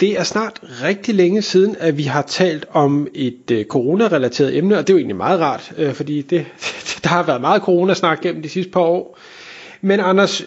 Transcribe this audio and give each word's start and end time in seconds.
det 0.00 0.18
er 0.18 0.22
snart 0.24 0.60
rigtig 0.82 1.14
længe 1.14 1.42
siden, 1.42 1.76
at 1.78 1.98
vi 1.98 2.02
har 2.02 2.22
talt 2.22 2.66
om 2.72 3.08
et 3.14 3.50
øh, 3.50 3.64
coronarelateret 3.64 4.56
emne, 4.56 4.78
og 4.78 4.86
det 4.86 4.92
er 4.92 4.94
jo 4.94 4.98
egentlig 4.98 5.16
meget 5.16 5.40
rart, 5.40 5.72
øh, 5.78 5.92
fordi 5.94 6.22
det, 6.22 6.46
der 7.02 7.08
har 7.08 7.22
været 7.22 7.40
meget 7.40 7.62
coronasnak 7.62 8.20
gennem 8.20 8.42
de 8.42 8.48
sidste 8.48 8.72
par 8.72 8.80
år. 8.80 9.18
Men 9.80 10.00
Anders, 10.00 10.42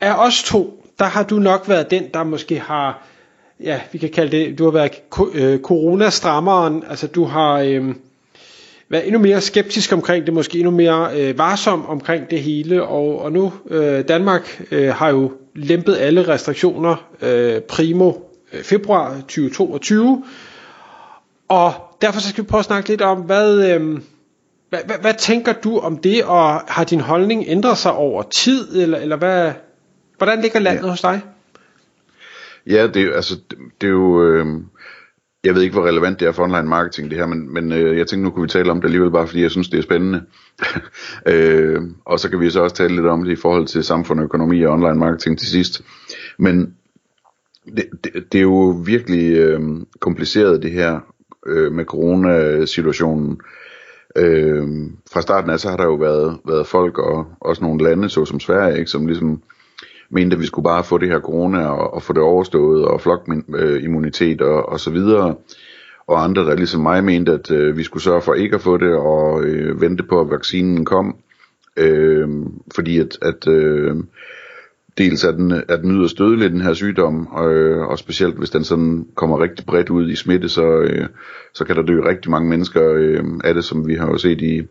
af 0.00 0.26
os 0.26 0.42
to, 0.42 0.86
der 0.98 1.04
har 1.04 1.22
du 1.22 1.38
nok 1.38 1.68
været 1.68 1.90
den, 1.90 2.04
der 2.14 2.24
måske 2.24 2.58
har, 2.58 3.06
ja, 3.60 3.80
vi 3.92 3.98
kan 3.98 4.08
kalde 4.10 4.36
det, 4.36 4.58
du 4.58 4.64
har 4.64 4.70
været 4.70 4.92
øh, 5.34 5.60
coronastrammeren, 5.60 6.84
altså 6.88 7.06
du 7.06 7.24
har 7.24 7.58
øh, 7.60 7.94
været 8.88 9.06
endnu 9.06 9.20
mere 9.20 9.40
skeptisk 9.40 9.92
omkring 9.92 10.26
det, 10.26 10.34
måske 10.34 10.58
endnu 10.58 10.70
mere 10.70 11.20
øh, 11.20 11.38
varsom 11.38 11.86
omkring 11.86 12.30
det 12.30 12.42
hele, 12.42 12.82
og, 12.82 13.18
og 13.22 13.32
nu, 13.32 13.52
øh, 13.70 14.08
Danmark 14.08 14.62
øh, 14.70 14.88
har 14.88 15.08
jo 15.08 15.32
lempet 15.54 15.96
alle 15.98 16.28
restriktioner 16.28 17.08
øh, 17.22 17.60
primo 17.60 18.12
februar 18.62 19.14
2022. 19.14 20.24
Og 21.48 21.72
derfor 22.02 22.20
så 22.20 22.28
skal 22.28 22.44
vi 22.44 22.48
prøve 22.48 22.58
at 22.58 22.64
snakke 22.64 22.88
lidt 22.88 23.02
om, 23.02 23.18
hvad, 23.18 23.74
øh, 23.74 24.00
hvad, 24.68 24.80
hvad, 24.86 24.96
hvad 25.00 25.14
tænker 25.18 25.52
du 25.52 25.78
om 25.78 25.96
det, 25.96 26.24
og 26.24 26.60
har 26.68 26.84
din 26.84 27.00
holdning 27.00 27.44
ændret 27.46 27.78
sig 27.78 27.92
over 27.92 28.22
tid, 28.22 28.82
eller, 28.82 28.98
eller 28.98 29.16
hvad, 29.16 29.52
hvordan 30.18 30.40
ligger 30.40 30.60
landet 30.60 30.84
ja. 30.84 30.90
hos 30.90 31.00
dig? 31.00 31.20
Ja, 32.66 32.86
det, 32.86 33.12
altså, 33.14 33.34
det, 33.50 33.58
det 33.80 33.86
er 33.86 33.90
jo... 33.90 34.22
Øh, 34.24 34.46
jeg 35.44 35.54
ved 35.54 35.62
ikke, 35.62 35.72
hvor 35.72 35.86
relevant 35.86 36.20
det 36.20 36.28
er 36.28 36.32
for 36.32 36.42
online 36.44 36.68
marketing, 36.68 37.10
det 37.10 37.18
her, 37.18 37.26
men, 37.26 37.54
men 37.54 37.72
øh, 37.72 37.98
jeg 37.98 38.06
tænkte, 38.06 38.24
nu 38.24 38.30
kunne 38.30 38.42
vi 38.42 38.48
tale 38.48 38.70
om 38.70 38.80
det 38.80 38.84
alligevel, 38.84 39.10
bare 39.10 39.26
fordi 39.26 39.42
jeg 39.42 39.50
synes, 39.50 39.68
det 39.68 39.78
er 39.78 39.82
spændende. 39.82 40.22
øh, 41.32 41.82
og 42.04 42.20
så 42.20 42.30
kan 42.30 42.40
vi 42.40 42.50
så 42.50 42.62
også 42.62 42.76
tale 42.76 42.94
lidt 42.94 43.06
om 43.06 43.24
det 43.24 43.32
i 43.32 43.36
forhold 43.36 43.66
til 43.66 43.84
samfund, 43.84 44.20
økonomi 44.20 44.62
og 44.62 44.72
online 44.72 44.98
marketing 44.98 45.38
til 45.38 45.48
sidst. 45.48 45.82
Men 46.38 46.74
det, 47.66 47.88
det, 48.04 48.32
det 48.32 48.38
er 48.38 48.42
jo 48.42 48.82
virkelig 48.86 49.36
øh, 49.36 49.60
kompliceret 50.00 50.62
det 50.62 50.70
her 50.70 51.00
øh, 51.46 51.72
med 51.72 51.84
coronasituationen. 51.84 53.40
Øh, 54.16 54.68
fra 55.12 55.20
starten 55.20 55.50
af 55.50 55.60
så 55.60 55.68
har 55.68 55.76
der 55.76 55.84
jo 55.84 55.94
været, 55.94 56.38
været 56.48 56.66
folk 56.66 56.98
og 56.98 57.26
også 57.40 57.64
nogle 57.64 57.84
lande, 57.84 58.08
såsom 58.08 58.40
Sverige, 58.40 58.78
ikke, 58.78 58.90
som 58.90 59.06
ligesom 59.06 59.42
mente, 60.10 60.34
at 60.34 60.40
vi 60.40 60.46
skulle 60.46 60.64
bare 60.64 60.84
få 60.84 60.98
det 60.98 61.08
her 61.08 61.20
corona 61.20 61.66
og, 61.66 61.94
og 61.94 62.02
få 62.02 62.12
det 62.12 62.22
overstået 62.22 62.84
og 62.84 63.00
flokimmunitet 63.00 64.40
og, 64.40 64.68
og 64.68 64.80
så 64.80 64.90
videre. 64.90 65.34
Og 66.06 66.24
andre, 66.24 66.42
der 66.44 66.54
ligesom 66.56 66.80
mig 66.80 67.04
mente, 67.04 67.32
at 67.32 67.50
øh, 67.50 67.76
vi 67.76 67.82
skulle 67.82 68.02
sørge 68.02 68.22
for 68.22 68.34
ikke 68.34 68.54
at 68.54 68.60
få 68.60 68.76
det 68.76 68.94
og 68.94 69.44
øh, 69.44 69.80
vente 69.80 70.02
på, 70.02 70.20
at 70.20 70.30
vaccinen 70.30 70.84
kom. 70.84 71.16
Øh, 71.76 72.28
fordi 72.74 72.98
at, 72.98 73.18
at 73.22 73.48
øh, 73.48 73.96
dels 74.98 75.24
er 75.24 75.32
den, 75.32 75.52
er 75.68 75.76
den 75.76 75.90
yderst 75.90 76.18
dødelig, 76.18 76.50
den 76.50 76.60
her 76.60 76.74
sygdom, 76.74 77.26
og, 77.26 77.52
øh, 77.52 77.86
og 77.86 77.98
specielt 77.98 78.38
hvis 78.38 78.50
den 78.50 78.64
sådan 78.64 79.06
kommer 79.14 79.42
rigtig 79.42 79.66
bredt 79.66 79.90
ud 79.90 80.10
i 80.10 80.16
smitte, 80.16 80.48
så, 80.48 80.62
øh, 80.62 81.06
så 81.54 81.64
kan 81.64 81.76
der 81.76 81.82
dø 81.82 82.00
rigtig 82.04 82.30
mange 82.30 82.48
mennesker 82.48 82.92
øh, 82.92 83.24
af 83.44 83.54
det, 83.54 83.64
som 83.64 83.88
vi 83.88 83.94
har 83.94 84.06
jo 84.06 84.18
set 84.18 84.40
i, 84.40 84.62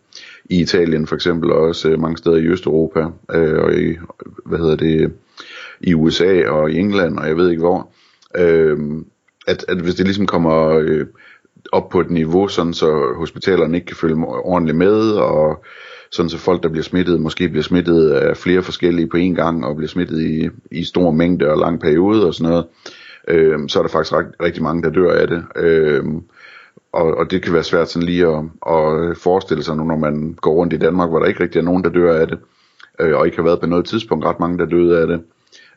i 0.46 0.62
Italien 0.62 1.08
for 1.08 1.16
eksempel, 1.16 1.52
og 1.52 1.62
også 1.62 1.90
øh, 1.90 2.00
mange 2.00 2.18
steder 2.18 2.38
i 2.38 2.48
Østeuropa, 2.48 3.06
øh, 3.34 3.64
og 3.64 3.74
i, 3.74 3.98
hvad 4.46 4.60
hedder 4.60 4.76
det, 4.76 5.12
i 5.82 5.94
USA 5.94 6.48
og 6.48 6.72
i 6.72 6.78
England, 6.78 7.18
og 7.18 7.28
jeg 7.28 7.38
ved 7.38 7.50
ikke 7.50 7.62
hvor. 7.62 7.92
Øh, 8.38 8.78
at, 9.48 9.66
at 9.68 9.78
hvis 9.78 9.96
det 9.96 10.06
ligesom 10.06 10.28
kommer 10.28 10.70
øh, 10.70 11.06
op 11.72 11.90
på 11.90 12.00
et 12.00 12.10
niveau, 12.10 12.48
sådan 12.48 12.74
så 12.74 13.14
hospitalerne 13.18 13.78
ikke 13.78 13.88
kan 13.88 13.96
følge 13.96 14.16
ordentligt 14.26 14.78
med, 14.78 15.12
og 15.12 15.64
sådan 16.12 16.30
så 16.30 16.38
folk, 16.38 16.64
der 16.64 16.70
bliver 16.70 16.84
smittet, 16.84 17.22
måske 17.22 17.50
bliver 17.50 17.64
smittet 17.64 18.10
af 18.10 18.38
flere 18.38 18.64
forskellige 18.64 19.08
på 19.08 19.18
én 19.18 19.34
gang, 19.36 19.66
og 19.66 19.76
bliver 19.76 19.90
smittet 19.90 20.22
i, 20.22 20.50
i 20.72 20.84
stor 20.84 21.12
mængde 21.12 21.50
og 21.50 21.58
lang 21.58 21.80
periode 21.80 22.28
og 22.28 22.34
sådan 22.34 22.50
noget, 22.50 22.66
øh, 23.28 23.60
så 23.68 23.80
er 23.80 23.84
der 23.84 23.90
faktisk 23.90 24.14
ret, 24.14 24.28
rigtig 24.44 24.64
mange, 24.64 24.84
der 24.84 24.90
dør 24.90 25.12
af 25.12 25.28
det. 25.28 25.44
Øh, 25.56 26.04
og, 26.94 27.18
og 27.18 27.32
det 27.32 27.42
kan 27.42 27.54
være 27.54 27.64
svært 27.64 27.90
sådan 27.90 28.06
lige 28.06 28.28
at, 28.28 28.44
at 28.68 29.18
forestille 29.18 29.64
sig 29.64 29.78
nu, 29.78 29.84
når 29.84 29.98
man 29.98 30.34
går 30.42 30.54
rundt 30.54 30.74
i 30.74 30.78
Danmark, 30.78 31.10
hvor 31.10 31.20
der 31.20 31.26
ikke 31.26 31.44
rigtig 31.44 31.60
er 31.60 31.64
nogen, 31.64 31.84
der 31.84 31.90
dør 31.90 32.20
af 32.20 32.28
det, 32.28 32.40
øh, 33.00 33.18
og 33.18 33.26
ikke 33.26 33.38
har 33.38 33.44
været 33.44 33.60
på 33.60 33.68
noget 33.68 33.86
tidspunkt 33.86 34.26
ret 34.26 34.40
mange, 34.40 34.58
der 34.58 34.66
døde 34.66 35.02
af 35.02 35.08
det. 35.08 35.22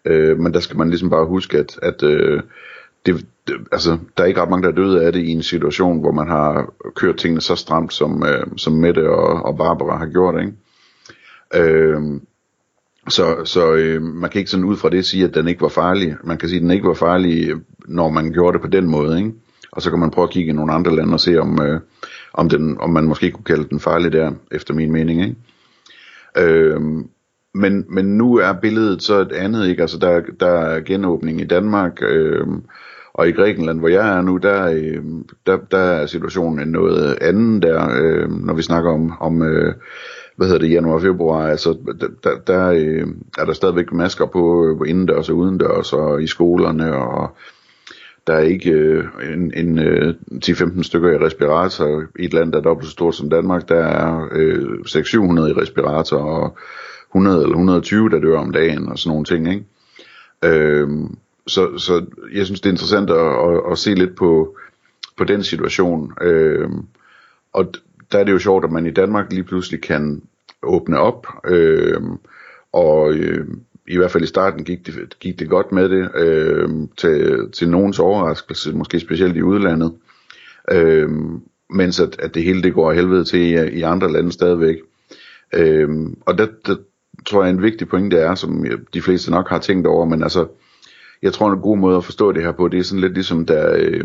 Øh, 0.04 0.38
men 0.38 0.54
der 0.54 0.60
skal 0.60 0.78
man 0.78 0.88
ligesom 0.88 1.10
bare 1.10 1.26
huske, 1.26 1.58
at, 1.58 1.78
at 1.82 2.02
øh, 2.02 2.42
det, 3.06 3.26
det, 3.46 3.54
altså, 3.72 3.98
der 4.16 4.22
er 4.22 4.28
ikke 4.28 4.40
ret 4.40 4.50
mange, 4.50 4.62
der 4.62 4.72
er 4.72 4.76
døde 4.76 5.06
af 5.06 5.12
det 5.12 5.20
i 5.20 5.30
en 5.30 5.42
situation, 5.42 6.00
hvor 6.00 6.12
man 6.12 6.28
har 6.28 6.72
kørt 6.94 7.16
tingene 7.16 7.40
så 7.40 7.56
stramt, 7.56 7.92
som, 7.92 8.22
øh, 8.26 8.46
som 8.56 8.72
Mette 8.72 9.10
og, 9.10 9.44
og 9.44 9.56
Barbara 9.56 9.98
har 9.98 10.06
gjort, 10.06 10.40
ikke? 10.40 10.52
Øh, 11.54 12.02
så 13.08 13.44
så 13.44 13.72
øh, 13.72 14.02
man 14.02 14.30
kan 14.30 14.38
ikke 14.38 14.50
sådan 14.50 14.64
ud 14.64 14.76
fra 14.76 14.90
det 14.90 15.06
sige, 15.06 15.24
at 15.24 15.34
den 15.34 15.48
ikke 15.48 15.60
var 15.60 15.68
farlig. 15.68 16.16
Man 16.24 16.38
kan 16.38 16.48
sige, 16.48 16.56
at 16.56 16.62
den 16.62 16.70
ikke 16.70 16.88
var 16.88 16.94
farlig, 16.94 17.54
når 17.88 18.10
man 18.10 18.32
gjorde 18.32 18.52
det 18.52 18.62
på 18.62 18.68
den 18.68 18.90
måde, 18.90 19.18
ikke? 19.18 19.32
Og 19.72 19.82
så 19.82 19.90
kan 19.90 19.98
man 19.98 20.10
prøve 20.10 20.24
at 20.24 20.30
kigge 20.30 20.50
i 20.50 20.54
nogle 20.54 20.72
andre 20.72 20.96
lande 20.96 21.12
og 21.12 21.20
se, 21.20 21.40
om, 21.40 21.62
øh, 21.62 21.80
om, 22.32 22.48
den, 22.48 22.80
om 22.80 22.90
man 22.90 23.04
måske 23.04 23.30
kunne 23.30 23.44
kalde 23.44 23.68
den 23.68 23.80
farlig 23.80 24.12
der, 24.12 24.32
efter 24.52 24.74
min 24.74 24.92
mening, 24.92 25.22
ikke? 25.22 25.36
Øh, 26.38 26.80
men, 27.54 27.84
men 27.88 28.18
nu 28.18 28.36
er 28.36 28.52
billedet 28.52 29.02
så 29.02 29.20
et 29.20 29.32
andet, 29.32 29.68
ikke? 29.68 29.82
Altså 29.82 29.98
der, 29.98 30.22
der 30.40 30.46
er 30.46 30.80
genåbning 30.80 31.40
i 31.40 31.44
Danmark, 31.44 32.02
øh, 32.02 32.46
og 33.14 33.28
i 33.28 33.32
Grækenland, 33.32 33.78
hvor 33.78 33.88
jeg 33.88 34.16
er 34.16 34.22
nu, 34.22 34.36
der, 34.36 34.70
øh, 34.70 35.02
der, 35.46 35.56
der 35.70 35.78
er 35.78 36.06
situationen 36.06 36.68
noget 36.68 37.18
anden 37.20 37.62
der, 37.62 37.88
øh, 38.02 38.30
når 38.30 38.54
vi 38.54 38.62
snakker 38.62 38.90
om, 38.90 39.12
om 39.20 39.42
øh, 39.42 39.74
hvad 40.36 40.46
hedder 40.46 40.60
det, 40.60 40.70
januar 40.70 40.94
og 40.94 41.02
februar, 41.02 41.46
altså 41.48 41.76
der, 42.00 42.08
der, 42.24 42.38
der 42.46 42.70
øh, 42.70 43.06
er 43.38 43.44
der 43.44 43.52
stadigvæk 43.52 43.92
masker 43.92 44.26
på 44.26 44.66
øh, 44.66 44.88
indendørs 44.90 45.28
og 45.30 45.36
udendørs 45.36 45.92
og 45.92 46.22
i 46.22 46.26
skolerne, 46.26 46.96
og 46.96 47.36
der 48.26 48.34
er 48.34 48.40
ikke 48.40 48.70
øh, 48.70 49.04
en, 49.32 49.52
en 49.56 49.78
øh, 49.78 50.14
10-15 50.32 50.82
stykker 50.82 51.10
i 51.10 51.24
respirator 51.24 52.02
i 52.18 52.24
et 52.24 52.32
land, 52.32 52.52
der 52.52 52.58
er 52.58 52.62
dobbelt 52.62 52.86
så 52.86 52.92
stort 52.92 53.14
som 53.14 53.30
Danmark, 53.30 53.68
der 53.68 53.84
er 53.84 54.28
øh, 54.32 54.62
600-700 54.86 54.96
i 55.48 55.60
respirator, 55.60 56.18
og 56.18 56.58
100 57.14 57.42
eller 57.42 57.54
120, 57.54 58.10
der 58.10 58.20
dør 58.20 58.38
om 58.38 58.52
dagen, 58.52 58.88
og 58.88 58.98
sådan 58.98 59.10
nogle 59.10 59.24
ting, 59.24 59.48
ikke? 59.52 59.64
Øh, 60.44 60.88
så, 61.46 61.78
så 61.78 62.06
jeg 62.32 62.46
synes, 62.46 62.60
det 62.60 62.68
er 62.68 62.72
interessant 62.72 63.10
at, 63.10 63.16
at, 63.16 63.72
at 63.72 63.78
se 63.78 63.94
lidt 63.94 64.16
på, 64.16 64.56
på 65.16 65.24
den 65.24 65.42
situation. 65.42 66.12
Øh, 66.20 66.70
og 67.52 67.74
der 68.12 68.18
er 68.18 68.24
det 68.24 68.32
jo 68.32 68.38
sjovt, 68.38 68.64
at 68.64 68.72
man 68.72 68.86
i 68.86 68.90
Danmark 68.90 69.32
lige 69.32 69.44
pludselig 69.44 69.82
kan 69.82 70.22
åbne 70.62 70.98
op, 70.98 71.26
øh, 71.46 72.02
og 72.72 73.12
øh, 73.12 73.46
i 73.88 73.96
hvert 73.96 74.10
fald 74.10 74.24
i 74.24 74.26
starten 74.26 74.64
gik 74.64 74.86
det, 74.86 75.18
gik 75.20 75.38
det 75.38 75.48
godt 75.48 75.72
med 75.72 75.88
det, 75.88 76.10
øh, 76.14 76.68
til, 76.96 77.48
til 77.52 77.68
nogens 77.70 77.98
overraskelse, 77.98 78.72
måske 78.72 79.00
specielt 79.00 79.36
i 79.36 79.42
udlandet, 79.42 79.94
øh, 80.72 81.10
mens 81.70 82.00
at, 82.00 82.16
at 82.18 82.34
det 82.34 82.42
hele 82.44 82.62
det 82.62 82.74
går 82.74 82.90
af 82.90 82.96
helvede 82.96 83.24
til 83.24 83.40
i, 83.40 83.78
i 83.78 83.82
andre 83.82 84.12
lande 84.12 84.32
stadigvæk. 84.32 84.76
Øh, 85.52 85.88
og 86.20 86.38
der, 86.38 86.46
der 86.66 86.76
tror 87.26 87.42
jeg 87.42 87.50
en 87.50 87.62
vigtig 87.62 87.88
pointe 87.88 88.16
er, 88.16 88.34
som 88.34 88.66
de 88.94 89.02
fleste 89.02 89.30
nok 89.30 89.48
har 89.48 89.58
tænkt 89.58 89.86
over, 89.86 90.04
men 90.04 90.22
altså, 90.22 90.46
jeg 91.22 91.32
tror 91.32 91.52
en 91.52 91.60
god 91.60 91.78
måde 91.78 91.96
at 91.96 92.04
forstå 92.04 92.32
det 92.32 92.42
her 92.42 92.52
på, 92.52 92.68
det 92.68 92.78
er 92.78 92.82
sådan 92.82 93.00
lidt 93.00 93.14
ligesom, 93.14 93.46
da, 93.46 93.76
øh, 93.76 94.04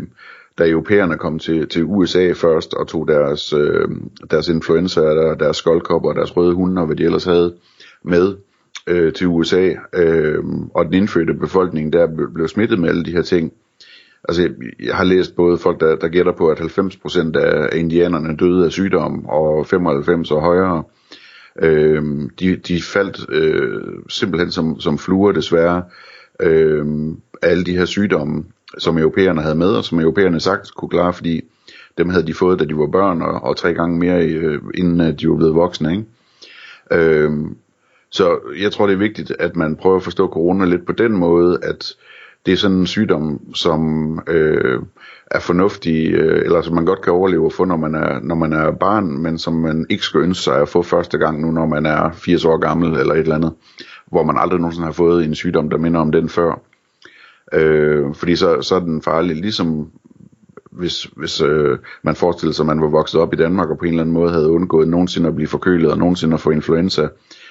da 0.58 0.68
europæerne 0.68 1.18
kom 1.18 1.38
til, 1.38 1.68
til 1.68 1.84
USA 1.84 2.32
først, 2.32 2.74
og 2.74 2.88
tog 2.88 3.08
deres, 3.08 3.52
øh, 3.52 3.88
deres 4.30 4.48
influenza, 4.48 5.00
der, 5.00 5.34
deres 5.34 5.56
skoldkopper 5.56 6.08
og 6.08 6.14
deres 6.14 6.36
røde 6.36 6.54
hunde, 6.54 6.80
og 6.80 6.86
hvad 6.86 6.96
de 6.96 7.04
ellers 7.04 7.24
havde 7.24 7.54
med 8.02 8.36
øh, 8.86 9.12
til 9.12 9.26
USA, 9.26 9.72
øh, 9.94 10.44
og 10.74 10.84
den 10.84 10.94
indfødte 10.94 11.34
befolkning 11.34 11.92
der 11.92 12.06
blev 12.34 12.48
smittet 12.48 12.78
med 12.78 12.88
alle 12.88 13.04
de 13.04 13.12
her 13.12 13.22
ting. 13.22 13.52
Altså, 14.28 14.42
jeg, 14.42 14.50
jeg 14.86 14.96
har 14.96 15.04
læst 15.04 15.36
både 15.36 15.58
folk, 15.58 15.80
der, 15.80 15.96
der 15.96 16.08
gætter 16.08 16.32
på, 16.32 16.48
at 16.48 16.60
90% 16.60 17.38
af 17.38 17.76
indianerne 17.76 18.36
døde 18.36 18.64
af 18.64 18.72
sygdom, 18.72 19.26
og 19.26 19.66
95 19.66 20.30
og 20.30 20.40
højere. 20.40 20.76
Øh, 20.78 20.99
Øh, 21.58 22.02
de, 22.40 22.56
de 22.56 22.82
faldt 22.82 23.26
øh, 23.32 23.82
simpelthen 24.08 24.50
som, 24.50 24.80
som 24.80 24.98
fluer 24.98 25.32
desværre 25.32 25.82
øh, 26.40 26.86
alle 27.42 27.64
de 27.64 27.76
her 27.76 27.84
sygdomme, 27.84 28.44
som 28.78 28.98
europæerne 28.98 29.42
havde 29.42 29.54
med, 29.54 29.68
og 29.68 29.84
som 29.84 30.00
europæerne 30.00 30.40
sagt 30.40 30.74
kunne 30.74 30.88
klare, 30.88 31.12
fordi 31.12 31.44
dem 31.98 32.08
havde 32.08 32.26
de 32.26 32.34
fået, 32.34 32.58
da 32.58 32.64
de 32.64 32.76
var 32.76 32.86
børn, 32.86 33.22
og, 33.22 33.42
og 33.42 33.56
tre 33.56 33.74
gange 33.74 33.98
mere, 33.98 34.26
øh, 34.26 34.62
inden 34.74 35.00
øh, 35.00 35.20
de 35.20 35.28
var 35.28 35.36
blevet 35.36 35.54
voksne. 35.54 35.92
Ikke? 35.92 36.04
Øh, 36.92 37.32
så 38.10 38.38
jeg 38.60 38.72
tror, 38.72 38.86
det 38.86 38.94
er 38.94 38.98
vigtigt, 38.98 39.32
at 39.38 39.56
man 39.56 39.76
prøver 39.76 39.96
at 39.96 40.02
forstå 40.02 40.28
corona 40.28 40.64
lidt 40.64 40.86
på 40.86 40.92
den 40.92 41.12
måde, 41.12 41.58
at 41.62 41.94
det 42.46 42.52
er 42.52 42.56
sådan 42.56 42.76
en 42.76 42.86
sygdom, 42.86 43.54
som 43.54 44.18
øh, 44.26 44.82
er 45.30 45.40
fornuftig, 45.40 46.10
øh, 46.12 46.44
eller 46.44 46.62
som 46.62 46.74
man 46.74 46.84
godt 46.84 47.02
kan 47.02 47.12
overleve 47.12 47.46
at 47.46 47.52
få, 47.52 47.64
når 47.64 47.76
man, 47.76 47.94
er, 47.94 48.20
når 48.22 48.34
man 48.34 48.52
er 48.52 48.70
barn, 48.70 49.22
men 49.22 49.38
som 49.38 49.52
man 49.52 49.86
ikke 49.90 50.04
skal 50.04 50.20
ønske 50.20 50.42
sig 50.42 50.60
at 50.60 50.68
få 50.68 50.82
første 50.82 51.18
gang 51.18 51.40
nu, 51.40 51.50
når 51.50 51.66
man 51.66 51.86
er 51.86 52.10
80 52.12 52.44
år 52.44 52.56
gammel 52.56 52.98
eller 52.98 53.14
et 53.14 53.20
eller 53.20 53.34
andet, 53.34 53.52
hvor 54.06 54.22
man 54.22 54.36
aldrig 54.38 54.60
nogensinde 54.60 54.86
har 54.86 54.92
fået 54.92 55.24
en 55.24 55.34
sygdom, 55.34 55.70
der 55.70 55.78
minder 55.78 56.00
om 56.00 56.12
den 56.12 56.28
før. 56.28 56.60
Øh, 57.52 58.14
fordi 58.14 58.36
så, 58.36 58.62
så 58.62 58.74
er 58.74 58.80
den 58.80 59.02
farlig, 59.02 59.36
ligesom 59.36 59.90
hvis, 60.70 61.04
hvis 61.16 61.40
øh, 61.40 61.78
man 62.02 62.16
forestiller 62.16 62.52
sig, 62.52 62.62
at 62.62 62.66
man 62.66 62.80
var 62.80 62.88
vokset 62.88 63.20
op 63.20 63.32
i 63.32 63.36
Danmark 63.36 63.70
og 63.70 63.78
på 63.78 63.84
en 63.84 63.90
eller 63.90 64.02
anden 64.02 64.14
måde 64.14 64.32
havde 64.32 64.50
undgået 64.50 64.88
nogensinde 64.88 65.28
at 65.28 65.34
blive 65.34 65.48
forkølet 65.48 65.90
og 65.90 65.98
nogensinde 65.98 66.34
at 66.34 66.40
få 66.40 66.50
influenza, 66.50 67.08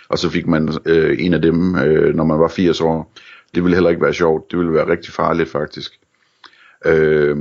og 0.10 0.20
så 0.20 0.30
fik 0.30 0.48
man 0.48 0.70
øh, 0.86 1.18
en 1.20 1.34
af 1.34 1.42
dem, 1.42 1.76
øh, 1.76 2.16
når 2.16 2.24
man 2.24 2.40
var 2.40 2.48
80 2.48 2.82
år. 2.82 3.14
Det 3.56 3.64
ville 3.64 3.76
heller 3.76 3.90
ikke 3.90 4.02
være 4.02 4.14
sjovt. 4.14 4.52
Det 4.52 4.60
ville 4.60 4.74
være 4.74 4.90
rigtig 4.90 5.14
farligt 5.14 5.50
faktisk. 5.50 6.00
Øh, 6.86 7.38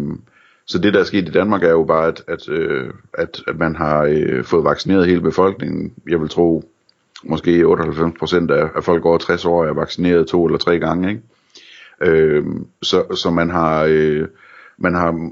så 0.67 0.79
det 0.79 0.95
der 0.95 1.01
er 1.01 1.05
sket 1.05 1.29
i 1.29 1.33
Danmark 1.33 1.63
er 1.63 1.71
jo 1.71 1.85
bare, 1.85 2.09
at, 2.09 2.23
at, 2.29 2.49
øh, 2.49 2.91
at, 3.15 3.43
at 3.47 3.59
man 3.59 3.77
har 3.77 4.03
øh, 4.03 4.45
fået 4.45 4.65
vaccineret 4.65 5.07
hele 5.07 5.21
befolkningen. 5.21 5.93
Jeg 6.09 6.21
vil 6.21 6.29
tro, 6.29 6.71
måske 7.25 7.65
98% 7.65 8.53
af, 8.53 8.69
af 8.75 8.85
folk 8.85 9.05
over 9.05 9.19
60 9.19 9.45
år 9.45 9.65
er 9.65 9.73
vaccineret 9.73 10.27
to 10.27 10.47
eller 10.47 10.59
tre 10.59 10.79
gange. 10.79 11.09
Ikke? 11.09 11.23
Øh, 12.01 12.45
så, 12.83 13.15
så 13.15 13.31
man 13.31 13.51
har... 13.51 13.87
Øh, 13.89 14.29
man 14.81 14.95
har 14.95 15.31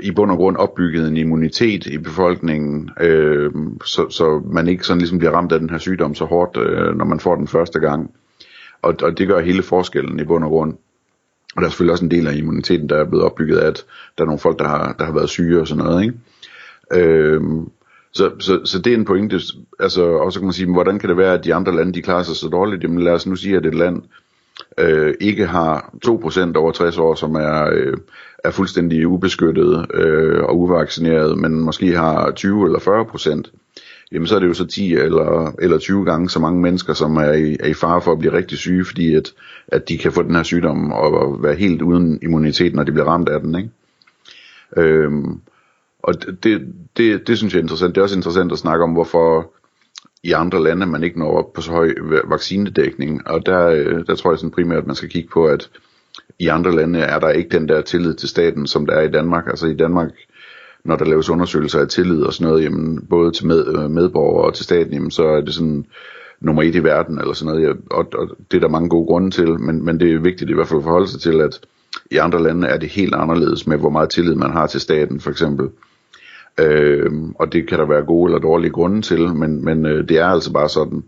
i 0.00 0.10
bund 0.10 0.30
og 0.30 0.36
grund 0.36 0.56
opbygget 0.56 1.08
en 1.08 1.16
immunitet 1.16 1.86
i 1.86 1.98
befolkningen, 1.98 2.90
øh, 3.00 3.50
så, 3.84 4.06
så 4.10 4.42
man 4.52 4.68
ikke 4.68 4.84
sådan 4.84 4.98
ligesom 4.98 5.18
bliver 5.18 5.32
ramt 5.32 5.52
af 5.52 5.60
den 5.60 5.70
her 5.70 5.78
sygdom 5.78 6.14
så 6.14 6.24
hårdt, 6.24 6.56
øh, 6.56 6.96
når 6.96 7.04
man 7.04 7.20
får 7.20 7.34
den 7.34 7.48
første 7.48 7.80
gang. 7.80 8.14
Og, 8.82 8.94
og 9.02 9.18
det 9.18 9.28
gør 9.28 9.40
hele 9.40 9.62
forskellen 9.62 10.20
i 10.20 10.24
bund 10.24 10.44
og 10.44 10.50
grund. 10.50 10.74
Og 11.56 11.62
der 11.62 11.66
er 11.66 11.70
selvfølgelig 11.70 11.92
også 11.92 12.04
en 12.04 12.10
del 12.10 12.26
af 12.26 12.34
immuniteten, 12.34 12.88
der 12.88 12.96
er 12.96 13.04
blevet 13.04 13.24
opbygget 13.24 13.58
af, 13.58 13.66
at 13.66 13.84
der 14.18 14.24
er 14.24 14.26
nogle 14.26 14.38
folk, 14.38 14.58
der 14.58 14.68
har, 14.68 14.92
der 14.98 15.04
har 15.04 15.12
været 15.12 15.28
syge 15.28 15.60
og 15.60 15.68
sådan 15.68 15.84
noget. 15.84 16.02
Ikke? 16.02 16.14
Øhm, 16.92 17.70
så, 18.12 18.30
så, 18.38 18.60
så 18.64 18.78
det 18.78 18.92
er 18.92 18.96
en 18.96 19.04
pointe. 19.04 19.40
Altså, 19.80 20.04
og 20.04 20.32
så 20.32 20.38
kan 20.38 20.46
man 20.46 20.52
sige, 20.52 20.72
hvordan 20.72 20.98
kan 20.98 21.08
det 21.08 21.16
være, 21.16 21.34
at 21.34 21.44
de 21.44 21.54
andre 21.54 21.76
lande, 21.76 21.92
de 21.92 22.02
klarer 22.02 22.22
sig 22.22 22.36
så 22.36 22.48
dårligt? 22.48 22.82
Jamen 22.82 23.00
lad 23.00 23.12
os 23.12 23.26
nu 23.26 23.36
sige, 23.36 23.56
at 23.56 23.66
et 23.66 23.74
land 23.74 24.02
øh, 24.78 25.14
ikke 25.20 25.46
har 25.46 25.94
2% 26.06 26.56
over 26.56 26.72
60 26.72 26.98
år, 26.98 27.14
som 27.14 27.34
er, 27.34 27.70
øh, 27.72 27.96
er 28.44 28.50
fuldstændig 28.50 29.06
ubeskyttet 29.06 29.86
øh, 29.94 30.42
og 30.42 30.58
uvaccineret, 30.58 31.38
men 31.38 31.60
måske 31.60 31.96
har 31.96 32.30
20 32.30 32.66
eller 32.66 32.78
40 32.78 33.04
procent, 33.04 33.52
jamen 34.12 34.26
så 34.26 34.34
er 34.34 34.38
det 34.38 34.46
jo 34.46 34.54
så 34.54 34.66
10 34.66 34.94
eller, 34.94 35.54
eller 35.58 35.78
20 35.78 36.04
gange 36.04 36.30
så 36.30 36.38
mange 36.38 36.60
mennesker, 36.62 36.94
som 36.94 37.16
er 37.16 37.32
i, 37.32 37.56
er 37.60 37.66
i 37.66 37.74
fare 37.74 38.02
for 38.02 38.12
at 38.12 38.18
blive 38.18 38.32
rigtig 38.32 38.58
syge, 38.58 38.84
fordi 38.84 39.14
at, 39.14 39.32
at 39.68 39.88
de 39.88 39.98
kan 39.98 40.12
få 40.12 40.22
den 40.22 40.34
her 40.34 40.42
sygdom 40.42 40.92
og 40.92 41.42
være 41.42 41.54
helt 41.54 41.82
uden 41.82 42.18
immunitet, 42.22 42.74
når 42.74 42.82
de 42.82 42.92
bliver 42.92 43.06
ramt 43.06 43.28
af 43.28 43.40
den. 43.40 43.54
Ikke? 43.54 43.70
Øhm, 44.76 45.40
og 46.02 46.14
det, 46.44 46.74
det, 46.96 47.26
det 47.26 47.38
synes 47.38 47.54
jeg 47.54 47.58
er 47.58 47.62
interessant. 47.62 47.94
Det 47.94 48.00
er 48.00 48.02
også 48.02 48.16
interessant 48.16 48.52
at 48.52 48.58
snakke 48.58 48.84
om, 48.84 48.92
hvorfor 48.92 49.52
i 50.22 50.32
andre 50.32 50.62
lande 50.62 50.86
man 50.86 51.02
ikke 51.02 51.18
når 51.18 51.38
op 51.38 51.52
på 51.52 51.60
så 51.60 51.70
høj 51.72 51.94
vaccinedækning. 52.24 53.28
Og 53.28 53.46
der, 53.46 53.66
øh, 53.66 54.06
der 54.06 54.14
tror 54.14 54.30
jeg 54.32 54.38
sådan 54.38 54.50
primært, 54.50 54.78
at 54.78 54.86
man 54.86 54.96
skal 54.96 55.08
kigge 55.08 55.28
på, 55.32 55.46
at 55.46 55.70
i 56.38 56.48
andre 56.48 56.76
lande 56.76 56.98
er 56.98 57.18
der 57.18 57.28
ikke 57.28 57.58
den 57.58 57.68
der 57.68 57.80
tillid 57.80 58.14
til 58.14 58.28
staten, 58.28 58.66
som 58.66 58.86
der 58.86 58.94
er 58.94 59.02
i 59.02 59.10
Danmark. 59.10 59.46
Altså 59.46 59.66
i 59.66 59.74
Danmark, 59.74 60.10
når 60.84 60.96
der 60.96 61.04
laves 61.04 61.30
undersøgelser 61.30 61.80
af 61.80 61.88
tillid 61.88 62.22
og 62.22 62.32
sådan 62.32 62.50
noget, 62.50 62.64
jamen, 62.64 63.06
både 63.10 63.30
til 63.30 63.46
med, 63.46 63.66
øh, 63.66 63.90
medborgere 63.90 64.46
og 64.46 64.54
til 64.54 64.64
staten, 64.64 64.92
jamen, 64.92 65.10
så 65.10 65.24
er 65.24 65.40
det 65.40 65.54
sådan 65.54 65.86
nummer 66.40 66.62
et 66.62 66.74
i 66.74 66.84
verden, 66.84 67.18
eller 67.18 67.32
sådan 67.32 67.54
noget, 67.54 67.76
og, 67.90 68.06
og 68.14 68.28
det 68.50 68.56
er 68.56 68.60
der 68.60 68.68
mange 68.68 68.88
gode 68.88 69.06
grunde 69.06 69.30
til, 69.30 69.60
men, 69.60 69.84
men 69.84 70.00
det 70.00 70.12
er 70.12 70.18
vigtigt 70.18 70.50
i 70.50 70.54
hvert 70.54 70.68
fald 70.68 70.80
at 70.80 70.84
forholde 70.84 71.08
sig 71.08 71.20
til, 71.20 71.40
at 71.40 71.60
i 72.10 72.16
andre 72.16 72.42
lande 72.42 72.66
er 72.66 72.76
det 72.76 72.88
helt 72.88 73.14
anderledes 73.14 73.66
med, 73.66 73.78
hvor 73.78 73.90
meget 73.90 74.10
tillid 74.10 74.34
man 74.34 74.50
har 74.50 74.66
til 74.66 74.80
staten, 74.80 75.20
for 75.20 75.30
eksempel. 75.30 75.68
Øh, 76.60 77.10
og 77.34 77.52
det 77.52 77.68
kan 77.68 77.78
der 77.78 77.86
være 77.86 78.04
gode 78.04 78.28
eller 78.28 78.38
dårlige 78.38 78.70
grunde 78.70 79.02
til, 79.02 79.34
men, 79.34 79.64
men 79.64 79.86
øh, 79.86 80.08
det 80.08 80.18
er 80.18 80.26
altså 80.26 80.52
bare 80.52 80.68
sådan. 80.68 81.04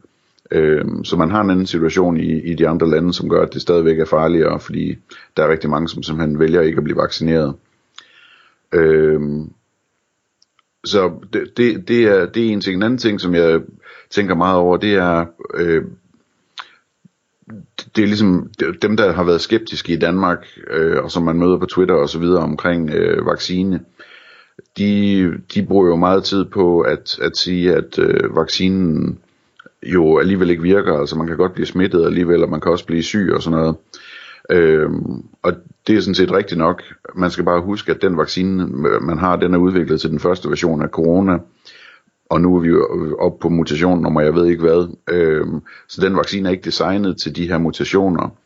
Øh, 0.50 0.84
så 1.04 1.16
man 1.16 1.30
har 1.30 1.40
en 1.40 1.50
anden 1.50 1.66
situation 1.66 2.16
i, 2.16 2.40
i 2.40 2.54
de 2.54 2.68
andre 2.68 2.90
lande, 2.90 3.12
som 3.12 3.28
gør, 3.28 3.42
at 3.42 3.54
det 3.54 3.62
stadigvæk 3.62 3.98
er 3.98 4.04
farligere, 4.04 4.60
fordi 4.60 4.96
der 5.36 5.42
er 5.42 5.48
rigtig 5.48 5.70
mange, 5.70 5.88
som 5.88 6.02
simpelthen 6.02 6.38
vælger 6.38 6.60
ikke 6.60 6.78
at 6.78 6.84
blive 6.84 6.98
vaccineret. 6.98 7.54
Øh, 8.72 9.20
så 10.84 11.12
det, 11.32 11.56
det, 11.56 11.88
det, 11.88 12.04
er, 12.04 12.26
det 12.26 12.46
er 12.46 12.52
en 12.52 12.60
ting. 12.60 12.76
En 12.76 12.82
anden 12.82 12.98
ting, 12.98 13.20
som 13.20 13.34
jeg 13.34 13.60
tænker 14.10 14.34
meget 14.34 14.56
over, 14.56 14.76
det 14.76 14.94
er, 14.94 15.26
øh, 15.54 15.82
det 17.96 18.02
er 18.02 18.06
ligesom 18.06 18.50
dem, 18.82 18.96
der 18.96 19.12
har 19.12 19.24
været 19.24 19.40
skeptiske 19.40 19.92
i 19.92 19.98
Danmark, 19.98 20.46
øh, 20.70 21.04
og 21.04 21.10
som 21.10 21.22
man 21.22 21.38
møder 21.38 21.58
på 21.58 21.66
Twitter 21.66 21.94
og 21.94 22.08
så 22.08 22.18
videre 22.18 22.42
omkring 22.42 22.90
øh, 22.90 23.26
vaccine, 23.26 23.80
de, 24.78 25.30
de 25.54 25.66
bruger 25.66 25.86
jo 25.86 25.96
meget 25.96 26.24
tid 26.24 26.44
på 26.44 26.80
at, 26.80 27.18
at 27.22 27.36
sige, 27.36 27.74
at 27.76 27.98
øh, 27.98 28.36
vaccinen 28.36 29.18
jo 29.82 30.18
alligevel 30.18 30.50
ikke 30.50 30.62
virker. 30.62 30.98
Altså 30.98 31.16
man 31.16 31.26
kan 31.26 31.36
godt 31.36 31.52
blive 31.52 31.66
smittet 31.66 32.06
alligevel, 32.06 32.42
og 32.42 32.50
man 32.50 32.60
kan 32.60 32.72
også 32.72 32.86
blive 32.86 33.02
syg 33.02 33.30
og 33.34 33.42
sådan 33.42 33.58
noget. 33.58 33.76
Øhm, 34.50 35.22
og 35.42 35.52
det 35.86 35.96
er 35.96 36.00
sådan 36.00 36.14
set 36.14 36.32
rigtigt 36.32 36.58
nok. 36.58 36.82
Man 37.14 37.30
skal 37.30 37.44
bare 37.44 37.60
huske, 37.60 37.92
at 37.92 38.02
den 38.02 38.16
vaccine, 38.16 38.62
øh, 38.62 39.02
man 39.02 39.18
har, 39.18 39.36
den 39.36 39.54
er 39.54 39.58
udviklet 39.58 40.00
til 40.00 40.10
den 40.10 40.18
første 40.18 40.48
version 40.48 40.82
af 40.82 40.88
corona. 40.88 41.38
Og 42.30 42.40
nu 42.40 42.56
er 42.56 42.60
vi 42.60 42.68
jo 42.68 43.16
oppe 43.20 43.38
på 43.42 43.48
mutation 43.48 44.02
nummer 44.02 44.20
jeg 44.20 44.34
ved 44.34 44.46
ikke 44.46 44.62
hvad. 44.62 44.96
Øhm, 45.10 45.60
så 45.88 46.00
den 46.00 46.16
vaccine 46.16 46.48
er 46.48 46.52
ikke 46.52 46.64
designet 46.64 47.16
til 47.16 47.36
de 47.36 47.48
her 47.48 47.58
mutationer. 47.58 48.36